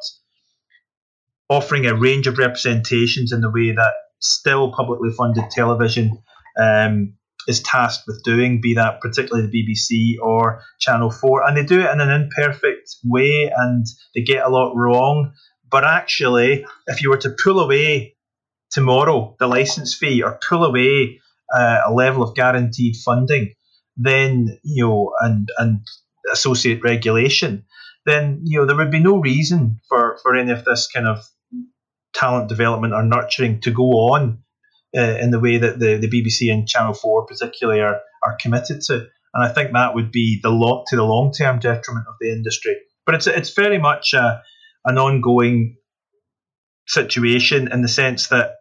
offering 1.49 1.87
a 1.87 1.95
range 1.95 2.27
of 2.27 2.38
representations 2.38 3.33
in 3.33 3.41
the 3.41 3.51
way 3.51 3.71
that 3.73 3.95
still 4.19 4.73
publicly 4.73 5.11
funded 5.11 5.45
television 5.51 6.19
um, 6.59 7.14
is 7.46 7.62
tasked 7.62 8.05
with 8.07 8.22
doing, 8.24 8.61
be 8.61 8.74
that 8.74 9.01
particularly 9.01 9.48
the 9.48 9.64
BBC 9.64 10.22
or 10.22 10.62
Channel 10.81 11.11
4. 11.11 11.46
And 11.46 11.57
they 11.57 11.64
do 11.64 11.81
it 11.81 11.90
in 11.90 12.01
an 12.01 12.11
imperfect 12.11 12.96
way 13.05 13.51
and 13.55 13.87
they 14.14 14.22
get 14.22 14.44
a 14.44 14.51
lot 14.51 14.74
wrong. 14.74 15.33
But 15.70 15.85
actually, 15.85 16.64
if 16.87 17.03
you 17.03 17.11
were 17.11 17.18
to 17.18 17.31
pull 17.42 17.61
away 17.61 18.16
tomorrow 18.70 19.37
the 19.38 19.46
license 19.46 19.94
fee 19.94 20.22
or 20.22 20.38
pull 20.46 20.64
away 20.64 21.20
uh, 21.55 21.81
a 21.87 21.92
level 21.92 22.22
of 22.22 22.35
guaranteed 22.35 22.96
funding, 22.96 23.55
then, 23.96 24.59
you 24.62 24.85
know, 24.85 25.12
and, 25.20 25.48
and 25.59 25.81
associate 26.33 26.83
regulation, 26.83 27.64
then, 28.05 28.40
you 28.44 28.59
know, 28.59 28.66
there 28.66 28.77
would 28.77 28.90
be 28.90 29.01
no 29.01 29.18
reason 29.18 29.81
for, 29.88 30.18
for 30.22 30.37
any 30.37 30.53
of 30.53 30.64
this 30.64 30.88
kind 30.92 31.07
of 31.07 31.27
talent 32.14 32.48
development 32.48 32.94
or 32.94 33.03
nurturing 33.03 33.61
to 33.61 33.70
go 33.70 33.85
on 33.85 34.42
uh, 34.96 35.16
in 35.20 35.31
the 35.31 35.40
way 35.40 35.59
that 35.59 35.79
the, 35.79 35.96
the 35.96 36.09
BBC 36.09 36.53
and 36.53 36.68
Channel 36.68 36.94
4 36.94 37.27
particularly 37.27 37.81
are, 37.81 38.01
are 38.22 38.37
committed 38.40 38.81
to. 38.83 39.07
And 39.35 39.44
I 39.44 39.53
think 39.53 39.72
that 39.72 39.94
would 39.94 40.11
be 40.11 40.40
the 40.42 40.51
lot 40.51 40.87
to 40.88 40.96
the 40.96 41.05
long 41.05 41.33
term 41.33 41.59
detriment 41.59 42.07
of 42.09 42.14
the 42.20 42.33
industry. 42.33 42.77
But 43.05 43.14
it's 43.14 43.27
it's 43.27 43.55
very 43.55 43.79
much 43.79 44.14
a, 44.14 44.42
an 44.85 44.98
ongoing 44.98 45.77
situation 46.87 47.70
in 47.70 47.83
the 47.83 47.88
sense 47.88 48.29
that 48.29 48.53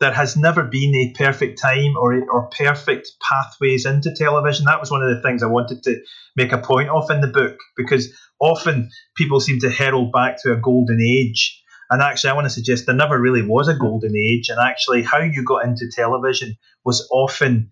there 0.00 0.12
has 0.12 0.36
never 0.36 0.62
been 0.62 0.94
a 0.94 1.14
perfect 1.18 1.60
time 1.60 1.96
or 1.96 2.14
or 2.30 2.48
perfect 2.48 3.08
pathways 3.20 3.84
into 3.84 4.14
television. 4.14 4.64
That 4.64 4.80
was 4.80 4.90
one 4.90 5.02
of 5.02 5.14
the 5.14 5.22
things 5.22 5.42
I 5.42 5.46
wanted 5.46 5.82
to 5.84 6.00
make 6.36 6.52
a 6.52 6.58
point 6.58 6.88
of 6.88 7.10
in 7.10 7.20
the 7.20 7.28
book 7.28 7.56
because 7.76 8.08
often 8.40 8.90
people 9.16 9.40
seem 9.40 9.60
to 9.60 9.70
herald 9.70 10.12
back 10.12 10.42
to 10.42 10.52
a 10.52 10.56
golden 10.56 11.00
age 11.00 11.62
and 11.90 12.02
actually, 12.02 12.30
I 12.30 12.34
want 12.34 12.46
to 12.46 12.50
suggest 12.50 12.86
there 12.86 12.94
never 12.94 13.18
really 13.18 13.42
was 13.42 13.68
a 13.68 13.74
golden 13.74 14.14
age. 14.16 14.48
And 14.48 14.58
actually, 14.60 15.02
how 15.02 15.20
you 15.20 15.42
got 15.42 15.64
into 15.64 15.90
television 15.90 16.56
was 16.84 17.08
often 17.10 17.70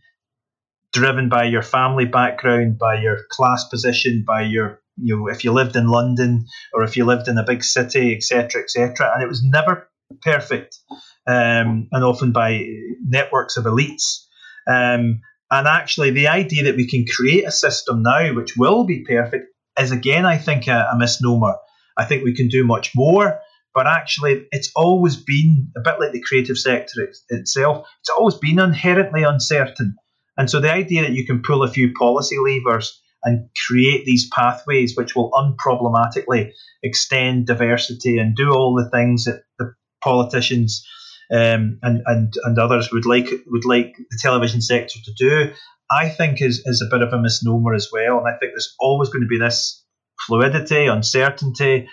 driven 0.93 1.29
by 1.29 1.45
your 1.45 1.63
family 1.63 2.07
background, 2.07 2.79
by 2.79 2.99
your 3.01 3.19
class 3.31 3.65
position, 3.69 4.25
by 4.27 4.43
your 4.43 4.81
you 4.97 5.19
know 5.19 5.29
if 5.29 5.45
you 5.45 5.53
lived 5.53 5.77
in 5.77 5.89
London 5.89 6.47
or 6.73 6.83
if 6.83 6.97
you 6.97 7.05
lived 7.05 7.29
in 7.29 7.37
a 7.37 7.45
big 7.45 7.63
city, 7.63 8.15
etc., 8.15 8.63
etc. 8.63 9.13
And 9.13 9.23
it 9.23 9.29
was 9.29 9.43
never 9.45 9.89
perfect, 10.23 10.79
um, 11.27 11.89
and 11.93 12.05
often 12.05 12.33
by 12.33 12.67
networks 13.07 13.59
of 13.59 13.65
elites. 13.65 14.25
Um, 14.67 15.21
and 15.51 15.69
actually, 15.69 16.11
the 16.11 16.29
idea 16.29 16.65
that 16.65 16.77
we 16.77 16.89
can 16.89 17.05
create 17.07 17.47
a 17.47 17.53
system 17.53 18.03
now 18.03 18.33
which 18.33 18.57
will 18.57 18.85
be 18.85 19.05
perfect 19.05 19.53
is 19.79 19.93
again, 19.93 20.25
I 20.25 20.39
think, 20.39 20.69
a, 20.69 20.89
a 20.91 20.97
misnomer. 20.97 21.57
I 21.99 22.05
think 22.05 22.25
we 22.25 22.35
can 22.35 22.49
do 22.49 22.65
much 22.65 22.93
more. 22.97 23.41
But 23.77 23.87
actually 23.87 24.47
it's 24.53 24.73
always 24.75 25.17
been 25.17 25.71
a 25.77 25.81
bit 25.81 26.01
like 26.01 26.13
the 26.13 26.23
creative 26.23 26.59
sector 26.59 27.09
itself. 27.29 27.87
It's 28.01 28.09
always 28.09 28.37
been 28.37 28.59
inherently 28.59 29.23
uncertain, 29.23 29.95
and 30.37 30.51
so 30.51 30.61
the 30.61 30.73
idea 30.73 31.03
that 31.03 31.13
you 31.13 31.27
can 31.27 31.43
pull 31.43 31.63
a 31.63 31.71
few 31.71 31.93
policy 31.93 32.37
levers 32.39 33.01
and 33.23 33.49
create 33.67 34.05
these 34.05 34.29
pathways 34.31 34.97
which 34.97 35.15
will 35.15 35.31
unproblematically 35.33 36.53
extend 36.83 37.47
diversity 37.47 38.19
and 38.19 38.35
do 38.35 38.51
all 38.51 38.75
the 38.75 38.89
things 38.91 39.25
that 39.25 39.43
the 39.59 39.75
politicians 40.03 40.87
um, 41.33 41.79
and, 41.83 42.03
and 42.07 42.33
and 42.45 42.59
others 42.59 42.91
would 42.93 43.05
like 43.05 43.29
would 43.47 43.65
like 43.65 43.97
the 44.11 44.19
television 44.23 44.63
sector 44.63 44.99
to 45.05 45.13
do, 45.19 45.53
I 45.91 46.09
think 46.09 46.41
is 46.41 46.63
is 46.65 46.83
a 46.83 46.95
bit 46.95 47.07
of 47.07 47.13
a 47.13 47.21
misnomer 47.21 47.75
as 47.75 47.89
well. 47.93 48.19
And 48.19 48.29
I 48.29 48.39
think 48.39 48.53
there's 48.53 48.75
always 48.81 49.11
going 49.11 49.23
to 49.23 49.29
be 49.29 49.39
this 49.39 49.85
fluidity, 50.27 50.87
uncertainty, 50.87 51.89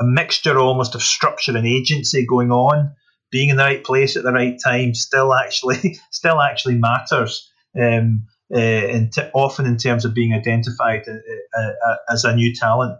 a 0.00 0.04
mixture 0.04 0.58
almost 0.58 0.94
of 0.94 1.02
structure 1.02 1.56
and 1.56 1.66
agency 1.66 2.26
going 2.26 2.50
on. 2.50 2.92
Being 3.30 3.50
in 3.50 3.56
the 3.56 3.64
right 3.64 3.84
place 3.84 4.16
at 4.16 4.22
the 4.22 4.32
right 4.32 4.58
time 4.62 4.94
still 4.94 5.34
actually 5.34 5.98
still 6.10 6.40
actually 6.40 6.76
matters. 6.76 7.50
Um, 7.78 8.26
uh, 8.54 8.58
in 8.58 9.10
t- 9.10 9.28
often 9.34 9.66
in 9.66 9.76
terms 9.76 10.06
of 10.06 10.14
being 10.14 10.32
identified 10.32 11.02
uh, 11.06 11.60
uh, 11.60 11.96
as 12.10 12.24
a 12.24 12.34
new 12.34 12.54
talent. 12.54 12.98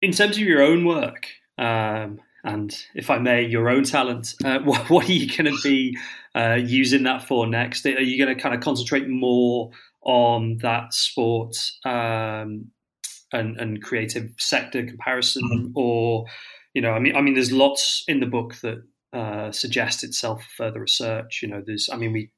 In 0.00 0.12
terms 0.12 0.36
of 0.36 0.44
your 0.44 0.62
own 0.62 0.84
work, 0.84 1.26
um, 1.58 2.20
and 2.44 2.72
if 2.94 3.10
I 3.10 3.18
may, 3.18 3.44
your 3.44 3.68
own 3.68 3.82
talent, 3.82 4.34
uh, 4.44 4.58
what, 4.64 4.88
what, 4.88 5.08
are 5.08 5.12
you 5.12 5.26
going 5.26 5.52
to 5.52 5.60
be 5.62 5.98
uh, 6.34 6.54
using 6.54 7.02
that 7.02 7.26
for 7.26 7.46
next? 7.46 7.84
Are 7.84 8.00
you 8.00 8.24
going 8.24 8.34
to 8.34 8.40
kind 8.40 8.54
of 8.54 8.60
concentrate 8.60 9.08
more 9.08 9.70
on 10.02 10.58
that 10.58 10.94
sport 10.94 11.56
um, 11.84 12.70
and, 13.32 13.56
and, 13.58 13.82
creative 13.82 14.30
sector 14.38 14.84
comparison, 14.84 15.42
mm-hmm. 15.42 15.72
or 15.74 16.26
you 16.74 16.82
know, 16.82 16.92
I 16.92 16.98
mean, 16.98 17.16
I 17.16 17.20
mean, 17.20 17.34
there's 17.34 17.52
lots 17.52 18.04
in 18.06 18.20
the 18.20 18.26
book 18.26 18.54
that 18.62 18.82
uh, 19.12 19.50
suggest 19.50 20.04
itself 20.04 20.46
further 20.56 20.80
research. 20.80 21.40
You 21.42 21.48
know, 21.48 21.62
there's, 21.64 21.88
I 21.92 21.96
mean, 21.96 22.12
we 22.12 22.30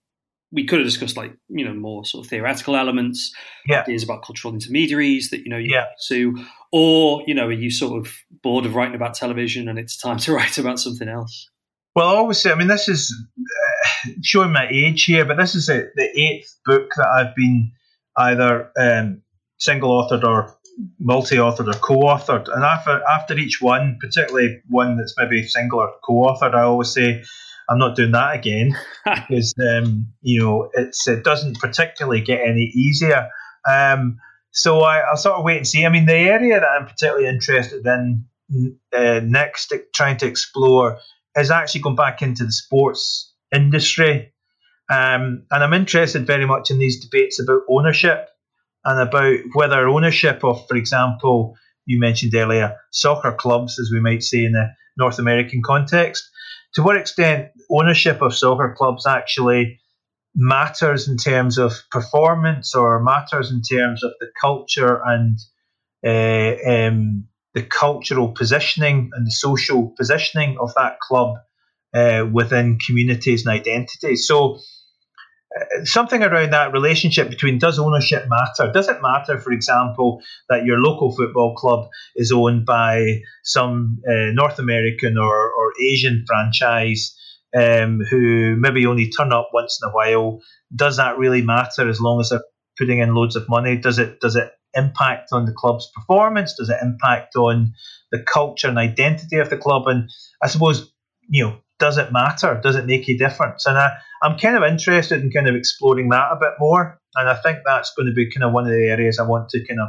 we 0.50 0.64
could 0.64 0.78
have 0.78 0.86
discussed 0.86 1.16
like 1.16 1.36
you 1.48 1.64
know 1.64 1.74
more 1.74 2.04
sort 2.04 2.24
of 2.24 2.30
theoretical 2.30 2.76
elements, 2.76 3.34
yeah. 3.66 3.82
ideas 3.82 4.02
about 4.02 4.24
cultural 4.24 4.54
intermediaries 4.54 5.30
that 5.30 5.40
you 5.40 5.50
know 5.50 5.58
you 5.58 5.72
yeah. 5.72 5.86
pursue, 5.96 6.34
or 6.72 7.22
you 7.26 7.34
know 7.34 7.48
are 7.48 7.52
you 7.52 7.70
sort 7.70 7.98
of 7.98 8.12
bored 8.42 8.64
of 8.64 8.74
writing 8.74 8.94
about 8.94 9.14
television 9.14 9.68
and 9.68 9.78
it's 9.78 9.96
time 9.96 10.18
to 10.18 10.32
write 10.32 10.58
about 10.58 10.80
something 10.80 11.08
else? 11.08 11.50
Well, 11.94 12.16
obviously, 12.16 12.52
I 12.52 12.54
mean 12.54 12.68
this 12.68 12.88
is 12.88 13.14
uh, 13.38 14.10
showing 14.22 14.52
my 14.52 14.68
age 14.70 15.04
here, 15.04 15.24
but 15.24 15.36
this 15.36 15.54
is 15.54 15.68
a, 15.68 15.88
the 15.94 16.08
eighth 16.18 16.58
book 16.64 16.90
that 16.96 17.08
I've 17.08 17.34
been 17.34 17.72
either 18.16 18.70
um, 18.78 19.22
single 19.58 19.90
authored 19.90 20.24
or 20.24 20.57
multi-authored 20.98 21.68
or 21.68 21.78
co-authored, 21.78 22.52
and 22.52 22.64
after 22.64 23.02
after 23.08 23.36
each 23.36 23.60
one, 23.60 23.98
particularly 24.00 24.60
one 24.68 24.96
that's 24.96 25.14
maybe 25.18 25.42
single 25.46 25.80
or 25.80 25.92
co-authored, 26.04 26.54
I 26.54 26.62
always 26.62 26.92
say 26.92 27.22
I'm 27.68 27.78
not 27.78 27.96
doing 27.96 28.12
that 28.12 28.34
again 28.34 28.76
because 29.04 29.54
um, 29.58 30.08
you 30.22 30.40
know 30.40 30.70
it 30.74 31.24
doesn't 31.24 31.60
particularly 31.60 32.20
get 32.20 32.40
any 32.46 32.70
easier. 32.74 33.28
Um, 33.68 34.18
so 34.50 34.80
I, 34.80 35.10
will 35.10 35.16
sort 35.16 35.38
of 35.38 35.44
wait 35.44 35.58
and 35.58 35.66
see. 35.66 35.84
I 35.84 35.88
mean, 35.90 36.06
the 36.06 36.14
area 36.14 36.60
that 36.60 36.66
I'm 36.66 36.86
particularly 36.86 37.28
interested 37.28 37.86
in 37.86 38.24
uh, 38.96 39.20
next, 39.22 39.72
trying 39.94 40.16
to 40.18 40.26
explore, 40.26 40.98
is 41.36 41.50
actually 41.50 41.82
going 41.82 41.96
back 41.96 42.22
into 42.22 42.44
the 42.44 42.52
sports 42.52 43.32
industry, 43.54 44.32
um, 44.90 45.44
and 45.50 45.64
I'm 45.64 45.74
interested 45.74 46.26
very 46.26 46.46
much 46.46 46.70
in 46.70 46.78
these 46.78 47.04
debates 47.04 47.40
about 47.40 47.62
ownership 47.68 48.30
and 48.84 49.00
about 49.00 49.38
whether 49.54 49.88
ownership 49.88 50.44
of, 50.44 50.66
for 50.66 50.76
example, 50.76 51.56
you 51.86 51.98
mentioned 51.98 52.34
earlier, 52.34 52.76
soccer 52.90 53.32
clubs, 53.32 53.78
as 53.78 53.90
we 53.92 54.00
might 54.00 54.22
say 54.22 54.44
in 54.44 54.52
the 54.52 54.68
North 54.96 55.18
American 55.18 55.62
context, 55.62 56.28
to 56.74 56.82
what 56.82 56.96
extent 56.96 57.48
ownership 57.70 58.20
of 58.22 58.36
soccer 58.36 58.74
clubs 58.76 59.06
actually 59.06 59.80
matters 60.34 61.08
in 61.08 61.16
terms 61.16 61.58
of 61.58 61.72
performance 61.90 62.74
or 62.74 63.02
matters 63.02 63.50
in 63.50 63.62
terms 63.62 64.04
of 64.04 64.12
the 64.20 64.28
culture 64.40 65.00
and 65.04 65.38
uh, 66.06 66.70
um, 66.70 67.26
the 67.54 67.62
cultural 67.62 68.28
positioning 68.28 69.10
and 69.14 69.26
the 69.26 69.32
social 69.32 69.92
positioning 69.96 70.56
of 70.60 70.72
that 70.76 71.00
club 71.00 71.38
uh, 71.94 72.24
within 72.30 72.78
communities 72.86 73.44
and 73.44 73.52
identities. 73.52 74.26
So 74.26 74.60
something 75.84 76.22
around 76.22 76.52
that 76.52 76.72
relationship 76.72 77.30
between 77.30 77.58
does 77.58 77.78
ownership 77.78 78.26
matter? 78.28 78.70
Does 78.72 78.88
it 78.88 79.00
matter, 79.02 79.38
for 79.38 79.52
example, 79.52 80.20
that 80.48 80.64
your 80.64 80.78
local 80.78 81.14
football 81.14 81.54
club 81.54 81.88
is 82.16 82.32
owned 82.32 82.66
by 82.66 83.20
some 83.44 83.98
uh, 84.08 84.32
North 84.32 84.58
American 84.58 85.16
or, 85.16 85.52
or 85.52 85.72
Asian 85.82 86.24
franchise 86.26 87.16
um, 87.56 88.00
who 88.10 88.56
maybe 88.58 88.86
only 88.86 89.10
turn 89.10 89.32
up 89.32 89.50
once 89.52 89.80
in 89.82 89.88
a 89.88 89.92
while? 89.92 90.40
Does 90.74 90.98
that 90.98 91.18
really 91.18 91.42
matter 91.42 91.88
as 91.88 92.00
long 92.00 92.20
as 92.20 92.30
they're 92.30 92.44
putting 92.76 92.98
in 92.98 93.14
loads 93.14 93.36
of 93.36 93.48
money? 93.48 93.76
Does 93.76 93.98
it 93.98 94.20
does 94.20 94.36
it 94.36 94.50
impact 94.74 95.30
on 95.32 95.46
the 95.46 95.52
club's 95.52 95.90
performance? 95.94 96.54
Does 96.58 96.68
it 96.68 96.78
impact 96.82 97.36
on 97.36 97.72
the 98.12 98.22
culture 98.22 98.68
and 98.68 98.78
identity 98.78 99.38
of 99.38 99.50
the 99.50 99.56
club? 99.56 99.86
And 99.86 100.10
I 100.42 100.48
suppose 100.48 100.92
you 101.28 101.44
know 101.44 101.58
does 101.78 101.98
it 101.98 102.12
matter? 102.12 102.60
Does 102.62 102.76
it 102.76 102.86
make 102.86 103.08
a 103.08 103.16
difference? 103.16 103.66
And 103.66 103.78
I, 103.78 103.90
I'm 104.22 104.38
kind 104.38 104.56
of 104.56 104.62
interested 104.62 105.22
in 105.22 105.30
kind 105.30 105.48
of 105.48 105.54
exploring 105.54 106.08
that 106.10 106.32
a 106.32 106.36
bit 106.36 106.54
more. 106.58 107.00
And 107.14 107.28
I 107.28 107.34
think 107.34 107.58
that's 107.64 107.92
going 107.94 108.06
to 108.06 108.14
be 108.14 108.30
kind 108.30 108.44
of 108.44 108.52
one 108.52 108.64
of 108.64 108.70
the 108.70 108.88
areas 108.88 109.18
I 109.18 109.26
want 109.26 109.48
to 109.50 109.64
kind 109.66 109.80
of 109.80 109.88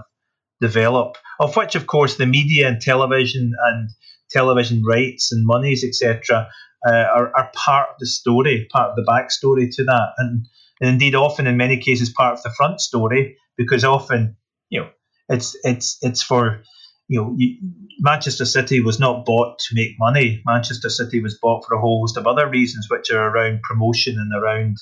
develop, 0.62 1.18
of 1.40 1.56
which, 1.56 1.76
of 1.76 1.88
course, 1.88 2.18
the 2.18 2.26
media 2.26 2.68
and 2.68 2.82
television 2.82 3.54
and 3.66 3.90
television 4.30 4.84
rights 4.84 5.32
and 5.32 5.46
monies, 5.46 5.84
etc., 5.84 6.50
uh, 6.88 6.92
are, 6.92 7.36
are 7.36 7.52
part 7.54 7.90
of 7.90 7.96
the 8.00 8.06
story, 8.06 8.68
part 8.72 8.92
of 8.92 8.96
the 8.96 9.04
backstory 9.04 9.70
to 9.76 9.84
that. 9.84 10.14
And, 10.18 10.48
and 10.80 10.90
indeed, 10.92 11.16
often 11.16 11.48
in 11.48 11.58
many 11.58 11.78
cases, 11.78 12.10
part 12.10 12.38
of 12.38 12.44
the 12.44 12.52
front 12.52 12.80
story, 12.80 13.38
because 13.58 13.84
often, 13.84 14.38
you 14.70 14.82
know, 14.82 14.90
it's 15.28 15.56
it's 15.64 15.98
it's 16.02 16.24
for 16.24 16.64
you 17.10 17.20
know, 17.20 17.34
you, 17.36 17.58
Manchester 18.00 18.46
City 18.46 18.82
was 18.82 19.00
not 19.00 19.26
bought 19.26 19.60
to 19.60 19.76
make 19.76 19.96
money. 20.00 20.42
Manchester 20.46 20.90
City 20.90 21.22
was 21.22 21.38
bought 21.38 21.66
for 21.66 21.76
a 21.76 21.82
whole 21.82 22.02
host 22.02 22.16
of 22.16 22.28
other 22.28 22.48
reasons, 22.48 22.88
which 22.90 23.12
are 23.12 23.30
around 23.30 23.62
promotion 23.64 24.18
and 24.18 24.32
around 24.34 24.78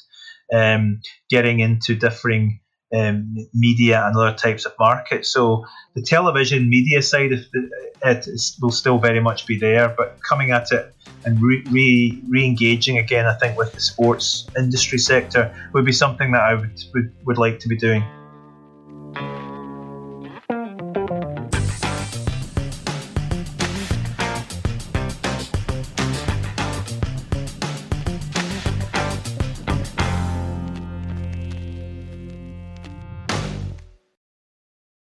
um, 0.53 0.99
getting 1.29 1.59
into 1.59 1.95
differing 1.95 2.59
um, 2.95 3.35
media 3.53 4.05
and 4.05 4.15
other 4.15 4.35
types 4.35 4.65
of 4.65 4.73
markets. 4.79 5.31
So 5.31 5.65
the 5.95 6.01
television 6.01 6.69
media 6.69 7.01
side 7.01 7.31
of 7.31 7.39
it 8.05 8.27
is, 8.27 8.57
will 8.61 8.71
still 8.71 8.99
very 8.99 9.21
much 9.21 9.47
be 9.47 9.57
there, 9.57 9.89
but 9.97 10.19
coming 10.21 10.51
at 10.51 10.71
it 10.71 10.93
and 11.25 11.41
re, 11.41 11.63
re, 11.69 12.21
re-engaging 12.27 12.97
again, 12.97 13.25
I 13.25 13.33
think 13.35 13.57
with 13.57 13.73
the 13.73 13.81
sports 13.81 14.47
industry 14.57 14.99
sector 14.99 15.53
would 15.73 15.85
be 15.85 15.93
something 15.93 16.31
that 16.33 16.41
I 16.41 16.53
would, 16.55 16.83
would, 16.93 17.13
would 17.25 17.37
like 17.37 17.59
to 17.61 17.67
be 17.67 17.77
doing. 17.77 18.03